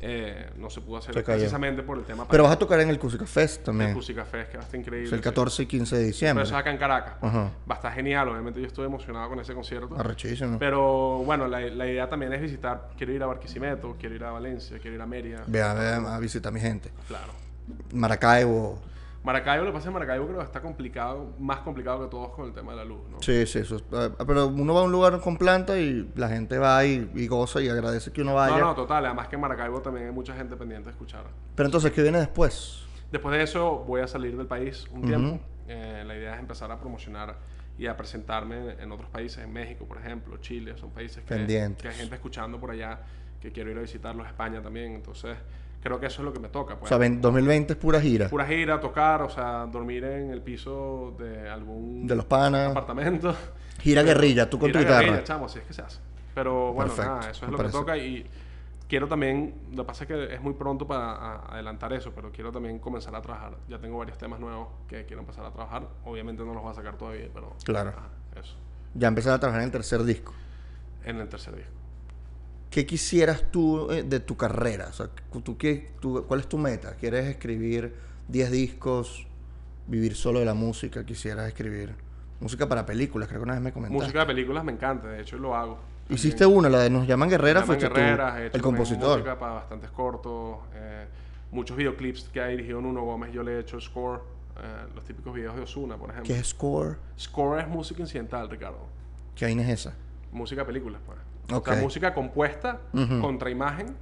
eh, 0.00 0.50
no 0.56 0.70
se 0.70 0.80
pudo 0.80 0.96
hacer 0.96 1.22
precisamente 1.22 1.82
por 1.82 1.98
el 1.98 2.04
tema. 2.04 2.26
Pero 2.28 2.42
vas 2.42 2.52
a 2.52 2.58
tocar 2.58 2.80
en 2.80 2.90
el 2.90 2.98
Cusica 2.98 3.26
Fest 3.26 3.64
también. 3.64 3.90
El 3.90 3.96
Cusica 3.96 4.24
Fest, 4.24 4.50
que 4.50 4.56
va 4.56 4.62
a 4.62 4.66
estar 4.66 4.80
increíble. 4.80 5.14
el 5.14 5.22
14 5.22 5.62
y 5.62 5.66
15 5.66 5.96
de 5.96 6.04
diciembre. 6.04 6.42
Pero 6.42 6.46
eso 6.46 6.54
es 6.56 6.60
acá 6.60 6.70
en 6.70 6.78
Caracas. 6.78 7.14
Va 7.22 7.52
a 7.68 7.74
estar 7.74 7.92
genial, 7.92 8.28
obviamente 8.28 8.60
yo 8.60 8.66
estoy 8.66 8.86
emocionado 8.86 9.28
con 9.28 9.38
ese 9.38 9.54
concierto. 9.54 9.96
Arrechísimo. 9.98 10.58
Pero 10.58 11.18
bueno, 11.18 11.46
la, 11.46 11.60
la, 11.60 11.86
idea 11.86 12.08
también 12.08 12.32
es 12.32 12.40
visitar, 12.40 12.90
quiero 12.96 13.12
ir 13.12 13.22
a 13.22 13.26
Barquisimeto, 13.26 13.96
quiero 13.98 14.14
ir 14.14 14.24
a 14.24 14.32
Valencia, 14.32 14.78
quiero 14.78 14.96
ir 14.96 15.02
a 15.02 15.06
Mérida. 15.06 15.44
Ve 15.46 15.62
a, 15.62 16.14
a 16.14 16.18
visitar 16.18 16.50
a 16.50 16.54
mi 16.54 16.60
gente. 16.60 16.90
Claro. 17.06 17.32
Maracaibo. 17.92 18.89
Maracaibo, 19.22 19.64
lo 19.64 19.70
que 19.70 19.76
pasa 19.76 19.88
en 19.88 19.94
Maracaibo 19.94 20.26
creo 20.26 20.38
que 20.38 20.44
está 20.44 20.62
complicado, 20.62 21.34
más 21.38 21.58
complicado 21.58 22.00
que 22.02 22.10
todos 22.10 22.30
con 22.30 22.46
el 22.46 22.54
tema 22.54 22.72
de 22.72 22.78
la 22.78 22.84
luz, 22.84 23.00
¿no? 23.10 23.20
Sí, 23.20 23.46
sí, 23.46 23.58
eso. 23.58 23.76
Eh, 23.76 24.10
pero 24.26 24.46
uno 24.46 24.72
va 24.72 24.80
a 24.80 24.84
un 24.84 24.92
lugar 24.92 25.20
con 25.20 25.36
planta 25.36 25.78
y 25.78 26.10
la 26.14 26.28
gente 26.28 26.56
va 26.56 26.84
y, 26.86 27.26
goza 27.26 27.60
y 27.60 27.68
agradece 27.68 28.12
que 28.12 28.22
uno 28.22 28.34
vaya. 28.34 28.56
No, 28.56 28.68
no, 28.68 28.74
total. 28.74 29.04
Además 29.04 29.28
que 29.28 29.34
en 29.34 29.42
Maracaibo 29.42 29.82
también 29.82 30.06
hay 30.06 30.12
mucha 30.12 30.34
gente 30.34 30.56
pendiente 30.56 30.86
de 30.86 30.92
escuchar. 30.92 31.24
Pero 31.54 31.66
entonces, 31.66 31.92
¿qué 31.92 32.02
viene 32.02 32.18
después? 32.18 32.86
Después 33.12 33.36
de 33.36 33.42
eso 33.42 33.84
voy 33.86 34.00
a 34.00 34.06
salir 34.06 34.36
del 34.36 34.46
país 34.46 34.86
un 34.90 35.02
tiempo. 35.02 35.40
Eh, 35.68 36.02
la 36.06 36.16
idea 36.16 36.34
es 36.34 36.40
empezar 36.40 36.72
a 36.72 36.80
promocionar 36.80 37.36
y 37.78 37.86
a 37.86 37.96
presentarme 37.96 38.76
en 38.80 38.90
otros 38.90 39.10
países, 39.10 39.44
en 39.44 39.52
México, 39.52 39.84
por 39.84 39.98
ejemplo, 39.98 40.38
Chile, 40.38 40.76
son 40.76 40.90
países 40.90 41.22
que, 41.24 41.46
que 41.46 41.88
hay 41.88 41.94
gente 41.94 42.14
escuchando 42.14 42.58
por 42.58 42.70
allá, 42.70 43.00
que 43.40 43.52
quiero 43.52 43.70
ir 43.70 43.78
a 43.78 43.82
visitarlos, 43.82 44.26
España 44.26 44.62
también. 44.62 44.94
Entonces 44.94 45.36
creo 45.82 45.98
que 45.98 46.06
eso 46.06 46.22
es 46.22 46.24
lo 46.24 46.32
que 46.32 46.40
me 46.40 46.48
toca. 46.48 46.78
Pues. 46.78 46.90
O 46.90 46.98
sea, 46.98 47.08
2020 47.08 47.72
es 47.72 47.78
pura 47.78 48.00
gira. 48.00 48.28
Pura 48.28 48.46
gira, 48.46 48.80
tocar, 48.80 49.22
o 49.22 49.30
sea, 49.30 49.66
dormir 49.66 50.04
en 50.04 50.30
el 50.30 50.42
piso 50.42 51.14
de 51.18 51.48
algún 51.48 52.06
de 52.06 52.14
los 52.14 52.24
panas, 52.24 52.70
apartamento. 52.70 53.34
Gira 53.80 54.02
guerrilla, 54.04 54.48
tú 54.48 54.58
con 54.58 54.72
tu 54.72 54.78
guitarra. 54.78 55.00
Guerrilla, 55.00 55.24
chamo, 55.24 55.46
así 55.46 55.58
es 55.58 55.64
que 55.64 55.72
se 55.72 55.82
hace. 55.82 55.98
Pero 56.34 56.72
bueno, 56.72 56.94
nada, 56.96 57.30
eso 57.30 57.44
es 57.44 57.50
lo 57.50 57.56
que 57.56 57.64
me 57.64 57.70
toca 57.70 57.96
y 57.96 58.24
quiero 58.90 59.06
también, 59.08 59.54
lo 59.72 59.84
que 59.84 59.86
pasa 59.86 60.04
es 60.04 60.08
que 60.08 60.34
es 60.34 60.40
muy 60.42 60.54
pronto 60.54 60.86
para 60.86 61.36
adelantar 61.46 61.92
eso, 61.92 62.12
pero 62.12 62.32
quiero 62.32 62.50
también 62.50 62.78
comenzar 62.80 63.14
a 63.14 63.22
trabajar. 63.22 63.56
Ya 63.68 63.78
tengo 63.78 63.98
varios 63.98 64.18
temas 64.18 64.40
nuevos 64.40 64.68
que 64.88 65.06
quiero 65.06 65.20
empezar 65.20 65.44
a 65.44 65.52
trabajar. 65.52 65.88
Obviamente 66.04 66.44
no 66.44 66.52
los 66.52 66.62
voy 66.62 66.72
a 66.72 66.74
sacar 66.74 66.96
todavía, 66.96 67.28
pero... 67.32 67.54
Claro. 67.64 67.92
eso. 68.36 68.56
Ya 68.94 69.08
empezar 69.08 69.34
a 69.34 69.38
trabajar 69.38 69.62
en 69.62 69.66
el 69.66 69.72
tercer 69.72 70.02
disco. 70.02 70.34
En 71.04 71.20
el 71.20 71.28
tercer 71.28 71.54
disco. 71.54 71.79
¿Qué 72.70 72.86
quisieras 72.86 73.50
tú 73.50 73.90
eh, 73.90 74.04
de 74.04 74.20
tu 74.20 74.36
carrera? 74.36 74.86
O 74.88 74.92
sea, 74.92 75.10
¿tú, 75.42 75.58
qué, 75.58 75.90
¿cuál 76.26 76.40
es 76.40 76.48
tu 76.48 76.56
meta? 76.56 76.94
¿Quieres 76.94 77.26
escribir 77.26 77.94
10 78.28 78.50
discos? 78.52 79.26
¿Vivir 79.88 80.14
solo 80.14 80.38
de 80.38 80.44
la 80.44 80.54
música? 80.54 81.04
¿Quisieras 81.04 81.48
escribir 81.48 81.92
música 82.38 82.68
para 82.68 82.86
películas? 82.86 83.28
Creo 83.28 83.40
que 83.40 83.44
una 83.44 83.54
vez 83.54 83.62
me 83.62 83.72
comentaste. 83.72 84.04
Música 84.04 84.20
de 84.20 84.26
películas 84.26 84.64
me 84.64 84.70
encanta, 84.70 85.08
de 85.08 85.20
hecho 85.20 85.36
lo 85.36 85.56
hago. 85.56 85.78
Hiciste 86.08 86.46
una, 86.46 86.68
la 86.68 86.78
de 86.78 86.90
Nos 86.90 87.08
llaman 87.08 87.28
Guerrera, 87.28 87.62
fue 87.62 87.76
el 87.76 88.62
compositor. 88.62 89.18
música 89.18 89.38
para 89.38 89.52
bastantes 89.54 89.90
cortos, 89.90 90.58
eh, 90.74 91.06
muchos 91.50 91.76
videoclips 91.76 92.28
que 92.32 92.40
ha 92.40 92.46
dirigido 92.46 92.80
Nuno 92.80 93.02
Gómez, 93.02 93.32
yo 93.32 93.42
le 93.42 93.56
he 93.56 93.60
hecho 93.60 93.80
score, 93.80 94.20
eh, 94.56 94.86
los 94.94 95.04
típicos 95.04 95.34
videos 95.34 95.56
de 95.56 95.62
Osuna, 95.62 95.96
por 95.96 96.10
ejemplo. 96.10 96.32
¿Qué 96.32 96.40
es 96.40 96.48
score? 96.48 96.98
Score 97.18 97.60
es 97.60 97.68
música 97.68 98.00
incidental, 98.00 98.48
Ricardo. 98.48 98.86
¿Qué 99.34 99.44
vaina 99.44 99.62
es 99.62 99.80
esa? 99.80 99.94
Música 100.32 100.62
de 100.62 100.66
películas, 100.66 101.00
pues. 101.04 101.18
Okay. 101.52 101.78
O 101.78 101.82
música 101.82 102.14
compuesta 102.14 102.80
contra 103.20 103.50
imagen 103.50 103.96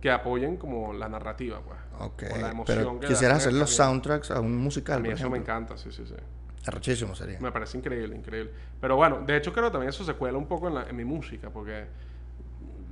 que 0.00 0.10
apoyen 0.10 0.56
como 0.56 0.92
la 0.92 1.08
narrativa, 1.08 1.60
pues. 1.60 1.78
Ok. 2.00 2.22
la 2.40 2.50
emoción 2.50 2.98
Pero 3.00 3.00
quisieras 3.00 3.38
hacer 3.38 3.52
los 3.54 3.70
soundtracks 3.70 4.30
a 4.30 4.40
un 4.40 4.56
musical, 4.56 4.98
A 4.98 5.00
mí 5.00 5.08
eso 5.10 5.28
me 5.28 5.38
encanta, 5.38 5.76
sí, 5.76 5.90
sí, 5.90 6.04
sí. 6.06 6.14
Arrechísimo 6.66 7.14
sería. 7.14 7.40
Me 7.40 7.50
parece 7.50 7.78
increíble, 7.78 8.14
increíble. 8.14 8.52
Pero 8.80 8.96
bueno, 8.96 9.22
de 9.26 9.36
hecho 9.36 9.52
creo 9.52 9.66
que 9.66 9.72
también 9.72 9.88
eso 9.90 10.04
se 10.04 10.14
cuela 10.14 10.38
un 10.38 10.46
poco 10.46 10.68
en, 10.68 10.96
mi 10.96 11.04
música, 11.04 11.50
porque 11.50 11.86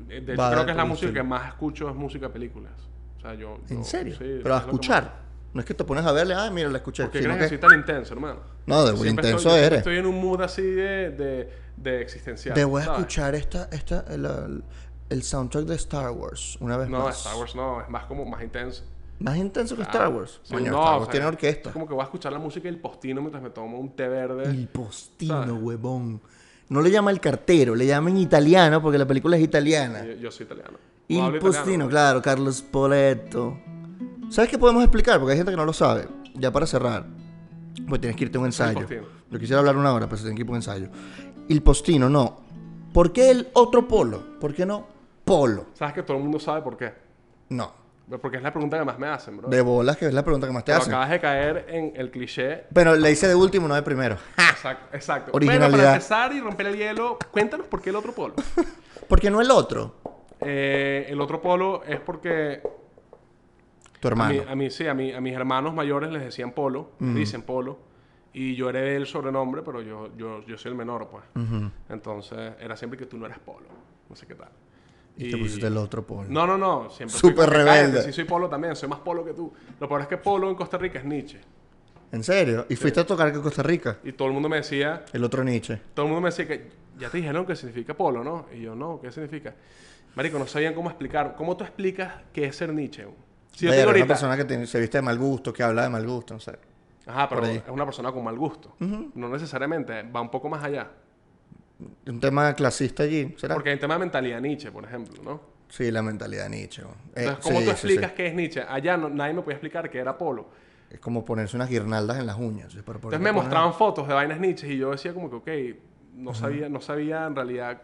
eh, 0.09 0.21
de 0.21 0.33
hecho 0.33 0.51
creo 0.51 0.65
que 0.65 0.71
es 0.71 0.77
la 0.77 0.85
música 0.85 1.13
que 1.13 1.23
más 1.23 1.49
escucho 1.49 1.89
es 1.89 1.95
música 1.95 2.29
películas. 2.29 2.73
O 3.19 3.21
sea, 3.21 3.35
yo... 3.35 3.59
¿En 3.69 3.85
serio? 3.85 4.17
Sí, 4.17 4.41
Pero 4.43 4.55
a 4.55 4.59
escuchar. 4.59 5.27
No 5.53 5.61
es 5.61 5.67
que 5.67 5.75
te 5.75 5.85
pones 5.85 6.05
a 6.05 6.13
verle, 6.13 6.35
ah, 6.35 6.51
mira, 6.51 6.69
la 6.69 6.79
escuché. 6.79 7.05
¿Por 7.05 7.13
qué 7.13 7.21
crees 7.21 7.39
que 7.39 7.49
soy 7.49 7.59
tan 7.59 7.73
intenso, 7.73 8.13
hermano? 8.15 8.41
No, 8.67 8.85
de 8.85 8.93
muy 8.93 9.09
intenso 9.09 9.57
eres. 9.57 9.79
Estoy 9.79 9.97
en 9.97 10.07
un 10.07 10.21
mood 10.21 10.43
así 10.43 10.63
de, 10.63 11.11
de, 11.11 11.51
de 11.77 12.01
existencial. 12.01 12.55
Debo 12.55 12.79
escuchar 12.79 13.35
esta, 13.35 13.69
esta, 13.71 14.05
el, 14.09 14.63
el, 15.09 15.23
soundtrack 15.23 15.65
de 15.65 15.75
Star 15.77 16.11
Wars, 16.11 16.57
una 16.61 16.77
vez 16.77 16.89
más. 16.89 17.01
No, 17.01 17.09
Star 17.11 17.37
Wars 17.37 17.55
no, 17.55 17.81
es 17.81 17.89
más 17.89 18.07
como 18.07 18.25
más 18.25 18.43
intenso. 18.43 18.85
Más 19.19 19.37
intenso 19.37 19.77
que 19.77 19.83
Star 19.83 20.09
Wars. 20.09 20.41
no, 20.51 20.59
Star 20.59 20.99
Wars 20.99 21.11
tiene 21.11 21.27
orquesta. 21.27 21.71
Es 21.71 21.73
como 21.73 21.87
que 21.87 21.95
voy 21.95 22.03
a 22.03 22.05
escuchar 22.05 22.33
la 22.33 22.39
música 22.39 22.69
del 22.69 22.79
postino 22.79 23.21
mientras 23.21 23.43
me 23.43 23.51
tomo 23.51 23.79
un 23.79 23.95
té 23.95 24.09
verde. 24.09 24.45
El 24.45 24.69
postino, 24.69 25.55
huevón. 25.55 26.21
No 26.69 26.83
le 26.83 26.91
llama 26.91 27.13
el 27.13 27.21
cartero, 27.21 27.75
le 27.75 27.87
llama 27.87 28.11
en 28.11 28.19
italiano 28.19 28.83
porque 28.83 28.99
la 28.99 29.07
película 29.07 29.37
es 29.37 29.43
italiana. 29.43 30.05
Yo, 30.21 30.31
soy 30.31 30.47
italiano. 30.47 30.79
el 31.09 31.39
postino, 31.39 31.89
claro, 31.89 32.21
Carlos 32.21 32.61
Poletto. 32.61 33.57
¿Sabes 34.31 34.51
qué 34.51 34.59
podemos 34.59 34.83
explicar? 34.83 35.19
Porque 35.19 35.33
hay 35.33 35.39
gente 35.39 35.53
que 35.53 35.57
no 35.57 35.65
lo 35.65 35.73
sabe. 35.73 36.09
Ya 36.35 36.53
para 36.53 36.67
cerrar, 36.67 37.07
pues 37.89 38.01
tienes 38.01 38.17
que 38.17 38.25
irte 38.25 38.37
a 38.37 38.41
un 38.41 38.47
ensayo. 38.47 38.87
Yo 39.31 39.39
quisiera 39.39 39.61
hablar 39.61 39.77
una 39.77 39.93
hora, 39.93 40.07
pero 40.07 40.17
se 40.17 40.25
tiene 40.25 40.37
que 40.37 40.43
ir 40.43 40.49
a 40.49 40.51
un 40.51 40.57
ensayo. 40.57 40.89
El 41.49 41.63
postino, 41.63 42.09
no. 42.09 42.39
¿Por 42.93 43.13
qué 43.13 43.31
el 43.31 43.49
otro 43.55 43.87
polo? 43.87 44.39
¿Por 44.41 44.55
qué 44.55 44.65
no 44.67 44.87
polo? 45.25 45.67
¿Sabes 45.75 45.95
que 45.95 46.03
todo 46.03 46.17
el 46.17 46.23
mundo 46.23 46.39
sabe 46.39 46.63
por 46.63 46.77
qué? 46.77 46.93
No. 47.51 47.73
Porque 48.23 48.37
es 48.37 48.43
la 48.43 48.53
pregunta 48.53 48.79
que 48.79 48.85
más 48.85 48.99
me 49.01 49.09
hacen, 49.09 49.37
bro. 49.37 49.49
De 49.49 49.61
bolas, 49.61 49.97
que 49.97 50.07
es 50.07 50.15
la 50.15 50.23
pregunta 50.23 50.47
que 50.47 50.53
más 50.53 50.65
te 50.65 50.71
Pero 50.73 50.83
hacen. 50.83 50.93
acabas 50.93 51.11
de 51.11 51.21
caer 51.21 51.67
en 51.69 51.93
el 51.97 52.11
cliché. 52.13 52.65
Pero 52.73 52.95
le 52.95 53.11
hice 53.11 53.27
de 53.27 53.35
último, 53.35 53.67
no 53.67 53.75
de 53.75 53.83
primero. 53.83 54.17
Exacto, 54.39 54.97
exacto. 54.97 55.31
Originalidad. 55.35 55.69
Bueno, 55.71 55.83
para 55.85 55.93
empezar 55.95 56.33
y 56.33 56.41
romper 56.41 56.67
el 56.69 56.77
hielo, 56.77 57.19
cuéntanos 57.33 57.67
por 57.67 57.83
qué 57.83 57.91
el 57.91 57.97
otro 57.97 58.13
polo. 58.13 58.35
¿Por 59.09 59.21
qué 59.21 59.31
no 59.31 59.41
el 59.41 59.51
otro? 59.51 59.97
Eh, 60.41 61.07
el 61.09 61.21
otro 61.21 61.41
polo 61.43 61.83
es 61.85 62.01
porque 62.01 62.63
Tu 64.01 64.09
a 64.09 64.11
hermano. 64.11 64.33
mí, 64.35 64.41
a 64.49 64.55
mí, 64.55 64.71
sí, 64.71 64.87
a, 64.87 64.95
mí, 64.95 65.13
a 65.13 65.21
mis 65.21 65.35
hermanos 65.35 65.75
mayores 65.75 66.11
les 66.11 66.23
decían 66.23 66.53
polo, 66.53 66.91
les 67.01 67.15
dicen 67.15 67.43
polo. 67.43 67.79
Y 68.39 68.55
yo 68.55 68.69
heredé 68.69 68.97
el 68.97 69.07
sobrenombre, 69.07 69.63
pero 69.63 69.81
yo, 69.81 70.11
yo, 70.15 70.45
yo 70.45 70.59
soy 70.59 70.71
el 70.73 70.77
menor, 70.77 71.09
pues. 71.09 71.25
Entonces, 71.89 72.53
era 72.61 72.77
siempre 72.77 72.99
que 72.99 73.07
tú 73.07 73.17
no 73.17 73.25
eres 73.25 73.39
polo. 73.39 73.67
No 74.11 74.15
sé 74.15 74.27
qué 74.27 74.35
tal. 74.35 74.51
Y 75.17 75.31
te 75.31 75.39
pusiste 75.39 75.67
el 75.69 75.77
otro 75.79 76.07
polo. 76.07 76.29
No, 76.29 76.47
no, 76.47 76.59
no. 76.59 76.91
Siempre 76.91 77.17
Súper 77.17 77.49
rebelde. 77.49 77.93
"Cállate, 77.93 78.03
Sí, 78.03 78.13
soy 78.13 78.25
polo 78.25 78.47
también. 78.51 78.77
Soy 78.77 78.91
más 78.91 78.99
polo 78.99 79.25
que 79.25 79.33
tú. 79.33 79.51
Lo 79.81 79.89
peor 79.89 80.03
es 80.03 80.07
que 80.09 80.19
polo 80.19 80.51
en 80.51 80.55
Costa 80.55 80.77
Rica 80.77 80.99
es 80.99 81.07
Nietzsche. 81.07 81.41
¿En 82.13 82.23
serio? 82.23 82.67
¿Y 82.69 82.77
fuiste 82.77 83.01
a 83.01 83.07
tocar 83.07 83.33
que 83.33 83.41
Costa 83.41 83.63
Rica? 83.63 83.97
Y 84.05 84.13
todo 84.13 84.29
el 84.29 84.35
mundo 84.35 84.51
me 84.51 84.57
decía... 84.57 85.07
El 85.15 85.25
otro 85.25 85.43
Nietzsche. 85.43 85.81
Todo 85.95 86.05
el 86.05 86.13
mundo 86.13 86.21
me 86.21 86.29
decía 86.29 86.47
que... 86.47 86.69
Ya 86.99 87.09
te 87.09 87.17
dijeron 87.17 87.47
que 87.47 87.57
significa 87.57 87.95
polo, 87.95 88.23
¿no? 88.23 88.47
Y 88.55 88.61
yo, 88.61 88.75
no. 88.75 89.01
¿Qué 89.01 89.11
significa? 89.11 89.55
Marico, 90.15 90.39
no 90.39 90.47
sabían 90.47 90.75
cómo 90.75 90.91
explicar. 90.91 91.35
¿Cómo 91.39 91.57
tú 91.57 91.65
explicas 91.65 92.13
qué 92.35 92.45
es 92.45 92.55
ser 92.57 92.75
Nietzsche? 92.75 93.07
Si 93.53 93.65
yo 93.65 93.71
te 93.71 93.77
Verga, 93.79 93.79
digo 93.79 93.83
una 93.83 93.91
ahorita... 93.93 94.07
persona 94.09 94.37
que 94.37 94.67
se 94.67 94.79
viste 94.81 94.99
de 94.99 95.03
mal 95.03 95.17
gusto, 95.19 95.55
que 95.55 95.63
habla 95.63 95.85
de 95.85 95.89
mal 95.89 96.07
gusto, 96.07 96.35
no 96.35 96.41
sé. 96.41 96.53
Ajá, 97.07 97.29
pero 97.29 97.45
es 97.47 97.63
una 97.69 97.85
persona 97.85 98.11
con 98.13 98.25
mal 98.25 98.37
gusto. 98.37 98.75
No 98.81 99.29
necesariamente. 99.29 100.03
Va 100.05 100.21
un 100.21 100.31
poco 100.31 100.49
más 100.49 100.63
allá. 100.65 100.91
Un 102.07 102.21
tema 102.21 102.53
clasista 102.55 103.03
allí, 103.03 103.35
¿será? 103.39 103.55
Porque 103.55 103.69
hay 103.71 103.75
un 103.75 103.81
tema 103.81 103.95
de 103.95 104.01
mentalidad 104.01 104.41
Nietzsche, 104.41 104.71
por 104.73 104.85
ejemplo, 104.85 105.23
¿no? 105.23 105.41
Sí, 105.69 105.91
la 105.91 106.01
mentalidad 106.03 106.45
de 106.45 106.51
Nietzsche. 106.51 106.83
Eh, 106.83 106.87
Entonces, 107.17 107.45
¿cómo 107.45 107.59
sí, 107.59 107.65
tú 107.65 107.71
sí, 107.71 107.71
explicas 107.73 108.11
sí. 108.11 108.17
qué 108.17 108.27
es 108.29 108.35
Nietzsche? 108.35 108.63
Allá 108.67 108.97
no- 108.97 109.09
nadie 109.11 109.35
me 109.35 109.43
podía 109.43 109.57
explicar 109.57 109.91
qué 109.91 109.99
era 109.99 110.17
polo. 110.17 110.47
Es 110.89 111.01
como 111.01 111.25
ponerse 111.25 111.57
unas 111.57 111.69
guirnaldas 111.69 112.19
en 112.19 112.27
las 112.27 112.39
uñas. 112.39 112.73
¿sí? 112.73 112.79
Pero 112.87 112.99
¿por 113.01 113.11
qué 113.11 113.17
Entonces 113.17 113.21
me 113.21 113.29
te 113.31 113.33
pones- 113.35 113.43
mostraban 113.45 113.75
fotos 113.75 114.09
de 114.09 114.15
vainas 114.15 114.41
Nietzsche 114.41 114.73
y 114.73 114.79
yo 114.79 114.93
decía 114.93 115.13
como 115.13 115.29
que, 115.29 115.37
ok, 115.75 115.79
no 116.15 116.33
sabía, 116.35 116.69
no 116.69 116.81
sabía 116.81 117.27
en 117.27 117.35
realidad 117.37 117.83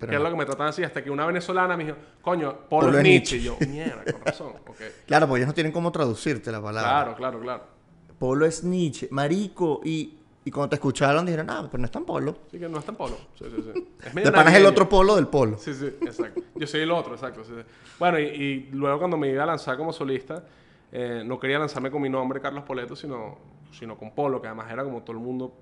Pero 0.00 0.10
qué 0.10 0.16
es 0.16 0.20
no. 0.22 0.24
lo 0.28 0.34
que 0.34 0.38
me 0.38 0.44
trataban 0.46 0.70
así, 0.70 0.82
hasta 0.82 1.04
que 1.04 1.10
una 1.10 1.26
venezolana 1.26 1.76
me 1.76 1.84
dijo, 1.84 1.96
coño, 2.22 2.52
polo, 2.68 2.86
Polo 2.86 2.88
es 2.92 2.96
es 2.96 3.02
Nietzsche. 3.04 3.36
Nietzsche. 3.38 3.64
Y 3.64 3.66
yo, 3.66 3.72
mierda, 3.72 4.04
con 4.12 4.20
razón. 4.24 4.52
ok. 4.66 4.76
Claro, 5.06 5.28
porque 5.28 5.38
ellos 5.42 5.48
no 5.48 5.54
tienen 5.54 5.72
cómo 5.72 5.92
traducirte 5.92 6.50
la 6.50 6.60
palabra. 6.62 6.90
Claro, 6.90 7.14
claro, 7.16 7.40
claro. 7.40 7.77
Polo 8.18 8.46
es 8.46 8.64
Nietzsche, 8.64 9.08
marico. 9.10 9.80
Y, 9.84 10.14
y 10.44 10.50
cuando 10.50 10.70
te 10.70 10.76
escucharon 10.76 11.24
dijeron, 11.26 11.48
ah, 11.50 11.66
pero 11.70 11.78
no 11.80 11.84
es 11.84 11.90
tan 11.90 12.04
polo. 12.04 12.36
Así 12.48 12.58
que 12.58 12.68
no 12.68 12.78
es 12.78 12.84
tan 12.84 12.96
polo. 12.96 13.16
Sí, 13.38 13.44
sí, 13.54 13.62
sí. 13.74 13.88
Es 14.06 14.14
medio 14.14 14.28
el 14.30 14.34
navideño. 14.34 14.68
otro 14.68 14.88
polo 14.88 15.16
del 15.16 15.26
polo. 15.26 15.58
Sí, 15.58 15.74
sí, 15.74 15.86
exacto. 15.86 16.40
Yo 16.54 16.66
soy 16.66 16.80
el 16.80 16.90
otro, 16.90 17.14
exacto. 17.14 17.44
sí, 17.44 17.52
sí. 17.56 17.62
Bueno, 17.98 18.18
y, 18.18 18.22
y 18.24 18.68
luego 18.72 18.98
cuando 18.98 19.16
me 19.16 19.28
iba 19.30 19.42
a 19.42 19.46
lanzar 19.46 19.76
como 19.76 19.92
solista, 19.92 20.44
eh, 20.92 21.22
no 21.24 21.38
quería 21.38 21.58
lanzarme 21.58 21.90
con 21.90 22.00
mi 22.00 22.08
nombre, 22.08 22.40
Carlos 22.40 22.64
Poleto, 22.64 22.96
sino, 22.96 23.36
sino 23.72 23.96
con 23.98 24.12
Polo, 24.14 24.40
que 24.40 24.46
además 24.48 24.70
era 24.72 24.84
como 24.84 25.02
todo 25.02 25.12
el 25.16 25.22
mundo 25.22 25.52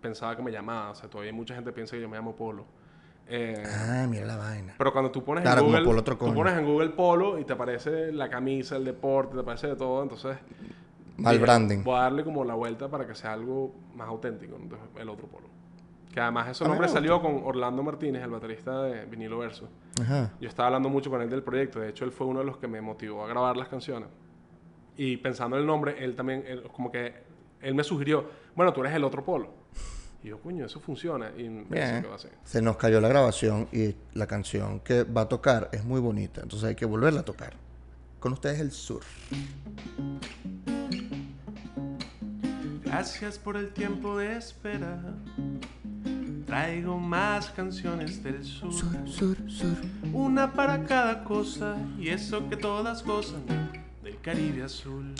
pensaba 0.00 0.36
que 0.36 0.42
me 0.42 0.50
llamaba. 0.52 0.90
O 0.90 0.94
sea, 0.94 1.08
todavía 1.08 1.32
mucha 1.32 1.54
gente 1.54 1.72
piensa 1.72 1.96
que 1.96 2.02
yo 2.02 2.08
me 2.08 2.16
llamo 2.16 2.36
Polo. 2.36 2.66
Eh, 3.26 3.62
Ah, 3.66 4.06
mira 4.06 4.26
la 4.26 4.36
vaina. 4.36 4.74
pero 4.76 4.92
cuando 4.92 5.10
tú 5.10 5.24
pones 5.24 5.40
Claro, 5.42 5.60
en 5.60 5.64
como 5.66 5.72
Google, 5.78 5.86
Polo 5.86 6.00
otro 6.00 6.14
tú 6.16 6.24
coño. 6.26 6.34
pones 6.34 6.58
en 6.58 6.66
Google 6.66 6.90
Polo 6.90 7.38
y 7.38 7.44
te 7.44 7.54
aparece 7.54 8.12
la 8.12 8.28
camisa, 8.28 8.76
el 8.76 8.84
deporte, 8.84 9.34
te 9.34 9.40
aparece 9.40 9.68
de 9.68 9.76
todo, 9.76 10.02
entonces 10.02 10.36
Mal 11.16 11.32
dije, 11.34 11.42
branding. 11.44 11.82
Voy 11.84 11.96
a 11.96 12.00
darle 12.02 12.24
como 12.24 12.44
la 12.44 12.54
vuelta 12.54 12.88
para 12.88 13.06
que 13.06 13.14
sea 13.14 13.32
algo 13.32 13.74
más 13.94 14.08
auténtico, 14.08 14.56
entonces 14.56 14.88
el 14.96 15.08
otro 15.08 15.26
Polo. 15.28 15.48
Que 16.12 16.20
además 16.20 16.60
mí 16.60 16.68
nombre 16.68 16.88
salió 16.88 17.20
con 17.20 17.42
Orlando 17.44 17.82
Martínez, 17.82 18.22
el 18.22 18.30
baterista 18.30 18.82
de 18.84 19.04
Vinilo 19.06 19.38
Verso. 19.38 19.68
Ajá. 20.00 20.32
Yo 20.40 20.48
estaba 20.48 20.68
hablando 20.68 20.88
mucho 20.88 21.10
con 21.10 21.20
él 21.22 21.28
del 21.28 21.42
proyecto. 21.42 21.80
De 21.80 21.88
hecho, 21.88 22.04
él 22.04 22.12
fue 22.12 22.26
uno 22.26 22.38
de 22.40 22.44
los 22.46 22.56
que 22.58 22.68
me 22.68 22.80
motivó 22.80 23.24
a 23.24 23.28
grabar 23.28 23.56
las 23.56 23.66
canciones. 23.68 24.08
Y 24.96 25.16
pensando 25.16 25.56
en 25.56 25.62
el 25.62 25.66
nombre, 25.66 25.96
él 26.04 26.14
también, 26.14 26.44
él- 26.46 26.62
como 26.72 26.92
que 26.92 27.14
él 27.60 27.74
me 27.74 27.82
sugirió, 27.82 28.26
bueno, 28.54 28.72
tú 28.72 28.80
eres 28.82 28.94
el 28.94 29.02
otro 29.02 29.24
polo. 29.24 29.50
Y 30.22 30.28
yo, 30.28 30.38
coño, 30.40 30.64
eso 30.66 30.78
funciona. 30.78 31.30
Y 31.36 31.48
Bien. 31.48 32.02
quedó 32.02 32.14
así. 32.14 32.28
Se 32.44 32.62
nos 32.62 32.76
cayó 32.76 33.00
la 33.00 33.08
grabación 33.08 33.66
y 33.72 33.96
la 34.14 34.26
canción 34.28 34.78
que 34.80 35.02
va 35.02 35.22
a 35.22 35.28
tocar 35.28 35.68
es 35.72 35.84
muy 35.84 36.00
bonita. 36.00 36.42
Entonces 36.42 36.68
hay 36.68 36.74
que 36.76 36.86
volverla 36.86 37.20
a 37.20 37.24
tocar. 37.24 37.54
Con 38.20 38.32
ustedes 38.32 38.60
el 38.60 38.70
sur. 38.70 39.02
Gracias 42.96 43.40
por 43.40 43.56
el 43.56 43.70
tiempo 43.70 44.18
de 44.18 44.36
espera. 44.36 45.00
Traigo 46.46 46.96
más 46.96 47.50
canciones 47.50 48.22
del 48.22 48.44
sur. 48.44 48.72
Sur, 48.72 49.08
sur, 49.08 49.36
sur. 49.48 49.76
Una 50.12 50.52
para 50.52 50.84
cada 50.84 51.24
cosa. 51.24 51.76
Y 51.98 52.10
eso 52.10 52.48
que 52.48 52.56
todas 52.56 53.04
gozan 53.04 53.42
del 54.04 54.20
Caribe 54.20 54.62
azul. 54.62 55.12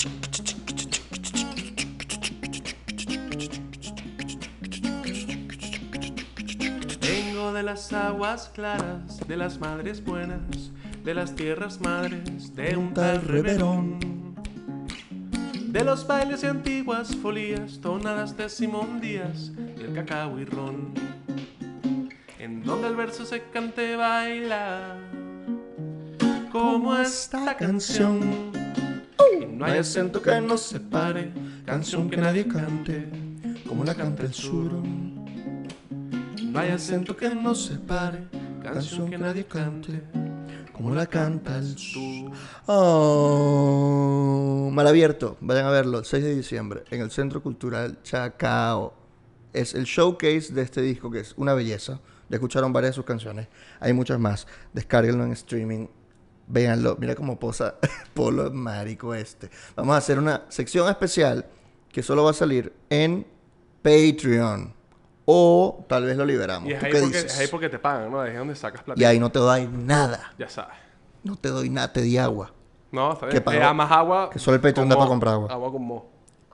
Vengo 7.01 7.53
de 7.53 7.63
las 7.65 7.93
aguas 7.93 8.53
claras, 8.55 9.19
de 9.27 9.37
las 9.37 9.59
madres 9.59 10.05
buenas, 10.05 10.71
de 11.03 11.13
las 11.13 11.35
tierras 11.35 11.81
madres, 11.81 12.55
de 12.55 12.77
un 12.77 12.95
tal 12.95 13.21
reverón. 13.21 14.14
De 15.75 15.83
los 15.83 16.07
bailes 16.07 16.45
y 16.45 16.47
antiguas 16.47 17.17
folías, 17.17 17.81
tonadas 17.81 18.37
de 18.37 18.49
Simón 18.49 19.01
Díaz, 19.01 19.51
del 19.57 19.93
cacao 19.93 20.39
y 20.39 20.45
ron. 20.45 20.95
En 22.39 22.63
donde 22.63 22.87
el 22.87 22.95
verso 22.95 23.27
se 23.27 23.43
cante 23.53 23.97
baila, 23.97 24.97
como 26.53 26.97
esta 26.97 27.57
canción. 27.57 28.53
Y 29.43 29.47
no 29.47 29.65
hay 29.65 29.79
acento 29.79 30.23
que 30.23 30.41
nos 30.41 30.61
separe, 30.61 31.33
canción 31.67 32.09
que 32.09 32.19
nadie 32.19 32.47
cante, 32.47 33.09
Como 33.67 33.83
la 33.83 33.97
canta 33.97 34.23
el 34.23 34.33
sur. 34.33 34.71
no 36.41 36.61
hay 36.61 36.71
acento 36.71 37.17
que 37.17 37.31
nos 37.31 37.65
separe, 37.65 38.29
canción 38.63 39.11
que 39.11 39.19
nadie 39.19 39.45
cante, 39.45 40.03
Como 40.75 40.93
la 40.93 41.07
canta 41.07 41.57
el 41.57 41.79
sur. 41.79 42.33
Oh, 42.67 43.91
mal 44.73 44.87
abierto. 44.89 45.37
Vayan 45.41 45.67
a 45.67 45.71
verlo 45.71 46.01
el 46.01 46.05
6 46.05 46.25
de 46.25 46.35
diciembre 46.35 46.83
en 46.91 47.01
el 47.01 47.13
Centro 47.13 47.41
Cultural 47.41 48.03
Chacao. 48.03 48.93
Es 49.53 49.75
el 49.75 49.85
showcase 49.85 50.53
de 50.53 50.63
este 50.63 50.83
disco 50.83 51.13
que 51.13 51.21
es 51.21 51.35
una 51.37 51.55
belleza. 51.55 52.01
Ya 52.29 52.37
escucharon 52.37 52.73
varias 52.73 52.91
de 52.91 52.97
sus 52.97 53.05
canciones. 53.05 53.47
Hay 53.79 53.93
muchas 53.93 54.19
más. 54.19 54.49
Descárguenlo 54.73 55.25
en 55.25 55.31
streaming. 55.33 55.87
Véanlo. 56.49 56.97
Mira 56.99 57.15
cómo 57.15 57.39
posa 57.39 57.77
Polo 58.15 58.51
Marico 58.51 59.15
este. 59.15 59.51
Vamos 59.77 59.95
a 59.95 59.99
hacer 59.99 60.19
una 60.19 60.43
sección 60.49 60.89
especial 60.91 61.47
que 61.93 62.03
solo 62.03 62.25
va 62.25 62.33
a 62.33 62.35
salir 62.35 62.73
en 62.91 63.25
Patreon. 63.83 64.74
O 65.27 65.85
tal 65.89 66.05
vez 66.05 66.17
lo 66.17 66.25
liberamos. 66.27 66.69
Y 66.69 66.73
es 66.73 66.81
¿Tú 66.81 66.87
ahí, 66.87 66.93
qué 66.93 67.01
porque, 67.01 67.17
dices? 67.17 67.33
es 67.35 67.39
ahí 67.41 67.47
porque 67.49 67.69
te 67.69 67.79
pagan, 67.79 68.11
¿no? 68.11 68.21
Ahí 68.21 68.33
es 68.33 68.39
donde 68.39 68.55
sacas 68.55 68.83
plata. 68.83 69.01
Y 69.01 69.05
ahí 69.05 69.19
no 69.19 69.31
te 69.33 69.39
doy 69.39 69.67
nada. 69.67 70.33
Ya 70.39 70.49
sabes. 70.49 70.77
No 71.23 71.37
te 71.37 71.49
doy 71.49 71.71
nada, 71.71 71.93
te 71.93 72.03
di 72.03 72.19
agua. 72.19 72.53
No, 72.93 73.15
está 73.15 73.27
¿Qué 73.27 73.33
bien. 73.41 73.43
pagó? 73.45 73.59
Eh, 73.59 73.75
más 73.75 73.91
agua. 73.91 74.31
Que 74.31 74.39
solo 74.39 74.57
el 74.57 74.61
Patreon 74.61 74.89
da 74.89 74.97
para 74.97 75.09
comprar 75.09 75.35
agua. 75.35 75.49
Agua 75.51 75.73
con 75.73 75.83
mo. 75.83 76.07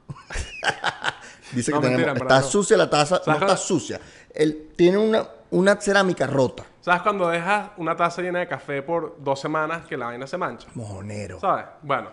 Dice 1.53 1.73
No, 1.73 1.81
que 1.81 1.89
tenemos, 1.89 2.07
mentira, 2.07 2.25
está 2.37 2.41
no. 2.41 2.47
sucia 2.47 2.77
la 2.77 2.89
taza, 2.89 3.17
no 3.19 3.25
¿Sabes 3.25 3.41
está 3.43 3.57
sucia. 3.57 4.01
Él 4.33 4.69
tiene 4.77 4.99
una, 4.99 5.27
una 5.51 5.77
cerámica 5.81 6.27
rota. 6.29 6.65
¿Sabes 6.81 7.03
cuando 7.03 7.29
dejas 7.29 7.71
una 7.77 7.97
taza 7.97 8.23
llena 8.23 8.39
de 8.39 8.47
café 8.49 8.83
por 8.83 9.17
dos 9.23 9.41
semanas 9.41 9.85
que 9.87 9.97
la 9.97 10.07
vaina 10.07 10.27
se 10.29 10.39
mancha? 10.39 10.69
Mojonero. 10.75 11.41
¿Sabes? 11.41 11.67
Bueno, 11.83 12.11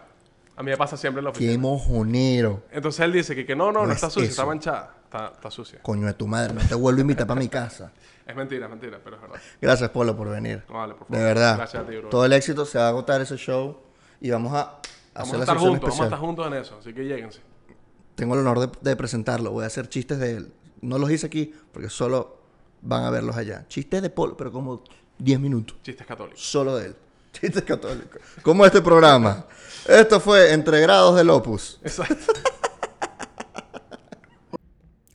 a 0.55 0.63
mí 0.63 0.71
me 0.71 0.77
pasa 0.77 0.97
siempre 0.97 1.19
en 1.19 1.25
la 1.25 1.29
oficina. 1.29 1.51
Qué 1.51 1.57
mojonero. 1.59 2.63
Entonces 2.71 3.01
él 3.05 3.13
dice 3.13 3.35
que, 3.35 3.45
que 3.45 3.55
no, 3.55 3.71
no, 3.71 3.81
no, 3.81 3.87
No 3.87 3.93
está 3.93 4.07
es 4.07 4.13
sucia, 4.13 4.25
eso. 4.29 4.41
está 4.41 4.45
manchada. 4.47 4.95
Está, 5.07 5.31
está 5.33 5.49
sucia. 5.49 5.79
Coño 5.81 6.05
de 6.05 6.13
tu 6.13 6.27
madre, 6.27 6.53
no 6.53 6.59
te 6.67 6.75
vuelvo 6.75 6.97
a 6.97 7.01
invitar 7.01 7.25
para 7.25 7.39
mi 7.39 7.47
casa. 7.47 7.93
Es 8.25 8.35
mentira, 8.35 8.65
es 8.65 8.69
mentira, 8.69 8.99
pero 9.01 9.15
es 9.15 9.21
verdad. 9.21 9.39
Gracias, 9.61 9.89
Polo, 9.89 10.17
por 10.17 10.29
venir. 10.29 10.63
No, 10.67 10.75
vale, 10.75 10.95
por 10.95 11.07
favor. 11.07 11.17
De 11.17 11.23
verdad. 11.23 11.55
Gracias 11.55 11.81
a 11.81 11.87
ti, 11.87 11.95
bro. 11.95 12.09
Todo 12.09 12.25
el 12.25 12.33
éxito 12.33 12.65
se 12.65 12.77
va 12.77 12.87
a 12.87 12.89
agotar 12.89 13.21
ese 13.21 13.37
show 13.37 13.79
y 14.19 14.29
vamos 14.31 14.53
a 14.53 14.81
Vamos 15.13 15.29
hacer 15.29 15.39
a 15.39 15.43
estar 15.43 15.57
juntos, 15.57 15.89
vamos 15.89 16.01
a 16.01 16.03
estar 16.03 16.19
juntos 16.19 16.47
en 16.47 16.53
eso, 16.55 16.77
así 16.79 16.93
que 16.93 17.05
lléguense. 17.05 17.39
Tengo 18.15 18.33
el 18.33 18.41
honor 18.41 18.59
de, 18.59 18.69
de 18.81 18.95
presentarlo. 18.97 19.51
Voy 19.51 19.63
a 19.63 19.67
hacer 19.67 19.87
chistes 19.87 20.19
de 20.19 20.31
él. 20.35 20.53
No 20.81 20.99
los 20.99 21.09
hice 21.09 21.27
aquí 21.27 21.53
porque 21.71 21.89
solo 21.89 22.37
van 22.81 23.05
a 23.05 23.09
verlos 23.09 23.37
allá. 23.37 23.65
Chistes 23.69 24.01
de 24.01 24.09
Polo, 24.09 24.35
pero 24.35 24.51
como 24.51 24.83
10 25.19 25.39
minutos. 25.39 25.77
Chistes 25.83 26.05
católicos. 26.05 26.41
Solo 26.41 26.75
de 26.75 26.87
él. 26.87 26.95
Chistes 27.31 27.63
católicos. 27.63 28.21
Como 28.41 28.65
este 28.65 28.81
programa. 28.81 29.45
Esto 29.87 30.19
fue 30.19 30.51
Entre 30.51 30.81
Grados 30.81 31.15
del 31.15 31.29
Opus. 31.29 31.79
Exacto. 31.81 32.33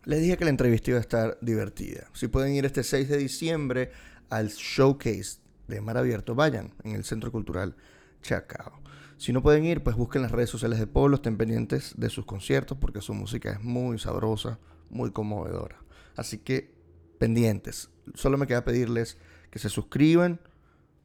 Les 0.05 0.21
dije 0.21 0.37
que 0.37 0.45
la 0.45 0.51
entrevista 0.51 0.91
iba 0.91 0.99
a 0.99 1.03
estar 1.03 1.38
divertida. 1.41 2.09
Si 2.12 2.27
pueden 2.27 2.55
ir 2.55 2.65
este 2.65 2.83
6 2.83 3.09
de 3.09 3.19
diciembre 3.19 3.93
al 4.31 4.49
showcase 4.49 5.38
de 5.69 5.81
Mar 5.81 5.97
Abierto, 5.97 6.35
vayan 6.35 6.75
en 6.83 6.97
el 6.97 7.05
Centro 7.05 7.31
Cultural 7.31 7.77
Chacao. 8.21 8.83
Si 9.17 9.33
no 9.33 9.43
pueden 9.43 9.65
ir, 9.65 9.85
pues 9.85 9.95
busquen 9.95 10.23
las 10.23 10.33
redes 10.33 10.51
sociales 10.51 10.81
de 10.81 10.88
Polo, 10.88 11.17
estén 11.17 11.37
pendientes 11.37 11.95
de 11.97 12.11
sus 12.11 12.27
conciertos 12.27 12.79
porque 12.79 13.01
su 13.01 13.15
música 13.15 13.53
es 13.53 13.62
muy 13.62 13.97
sabrosa, 14.01 14.59
muy 14.91 15.12
conmovedora. 15.12 15.79
Así 16.17 16.38
que 16.38 16.75
pendientes. 17.19 17.91
Solo 18.15 18.38
me 18.38 18.49
queda 18.49 18.65
pedirles 18.65 19.19
que 19.51 19.61
se 19.61 19.69
suscriban, 19.69 20.41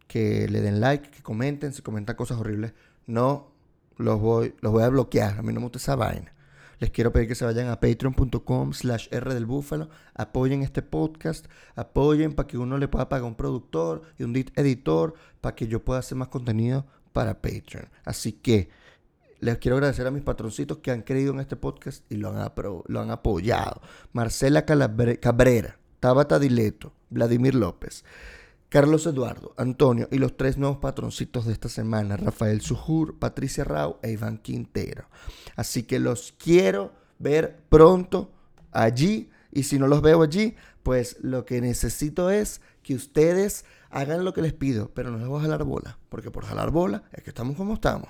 que 0.08 0.48
le 0.50 0.62
den 0.62 0.82
like, 0.82 1.12
que 1.12 1.22
comenten, 1.22 1.72
si 1.74 1.84
comentan 1.84 2.16
cosas 2.16 2.40
horribles, 2.40 2.74
no 3.06 3.52
los 3.98 4.20
voy, 4.20 4.56
los 4.62 4.72
voy 4.72 4.82
a 4.82 4.90
bloquear. 4.90 5.38
A 5.38 5.44
mí 5.44 5.54
no 5.54 5.60
me 5.60 5.66
gusta 5.66 5.78
esa 5.78 5.96
vaina. 5.96 6.34
Les 6.80 6.92
quiero 6.92 7.12
pedir 7.12 7.28
que 7.28 7.36
se 7.36 7.46
vayan 7.46 7.70
a 7.70 7.80
patreon.com 7.80 8.74
slash 8.74 9.08
R 9.12 9.34
del 9.34 9.46
Búfalo, 9.46 9.90
apoyen 10.14 10.62
este 10.62 10.84
podcast, 10.84 11.48
apoyen 11.76 12.34
para 12.34 12.48
que 12.48 12.58
uno 12.58 12.78
le 12.78 12.88
pueda 12.88 13.10
pagar 13.10 13.26
un 13.26 13.36
productor 13.36 14.04
y 14.20 14.24
un 14.24 14.36
editor 14.56 15.16
para 15.42 15.56
que 15.56 15.68
yo 15.68 15.84
pueda 15.84 16.00
hacer 16.00 16.18
más 16.18 16.28
contenido 16.28 16.86
para 17.14 17.42
Patreon. 17.42 17.90
Así 18.06 18.32
que 18.32 18.70
les 19.40 19.58
quiero 19.58 19.78
agradecer 19.78 20.06
a 20.06 20.12
mis 20.12 20.24
patroncitos 20.24 20.80
que 20.80 20.92
han 20.92 21.02
creído 21.02 21.34
en 21.34 21.40
este 21.40 21.56
podcast 21.56 22.04
y 22.12 22.18
lo 22.18 22.30
han, 22.30 22.52
lo 22.88 23.00
han 23.00 23.10
apoyado. 23.12 23.82
Marcela 24.14 24.66
Cabrera, 24.66 25.80
Tabata 26.00 26.38
Dileto, 26.38 26.94
Vladimir 27.10 27.56
López. 27.56 28.04
Carlos 28.70 29.06
Eduardo, 29.06 29.54
Antonio 29.58 30.10
y 30.12 30.18
los 30.18 30.36
tres 30.36 30.58
nuevos 30.58 30.80
patroncitos 30.80 31.46
de 31.46 31.54
esta 31.54 31.70
semana, 31.70 32.18
Rafael 32.18 32.60
Sujur, 32.60 33.18
Patricia 33.18 33.64
Rao 33.64 33.98
e 34.04 34.12
Iván 34.12 34.40
Quintero. 34.40 35.06
Así 35.56 35.84
que 35.84 36.00
los 36.00 36.34
quiero 36.38 36.94
ver 37.18 37.62
pronto 37.70 38.32
allí 38.72 39.30
y 39.52 39.64
si 39.64 39.80
no 39.80 39.88
los 39.88 40.02
veo 40.02 40.22
allí, 40.22 40.56
pues 40.84 41.18
lo 41.22 41.46
que 41.46 41.62
necesito 41.62 42.30
es 42.30 42.62
que 42.84 42.96
ustedes 42.96 43.64
hagan 43.90 44.26
lo 44.26 44.34
que 44.34 44.42
les 44.42 44.54
pido, 44.54 44.92
pero 44.94 45.12
no 45.12 45.18
les 45.18 45.28
voy 45.28 45.40
a 45.40 45.44
jalar 45.44 45.64
bola, 45.64 45.98
porque 46.10 46.30
por 46.30 46.46
jalar 46.46 46.72
bola 46.72 47.04
es 47.14 47.24
que 47.24 47.30
estamos 47.30 47.56
como 47.56 47.76
estamos. 47.76 48.10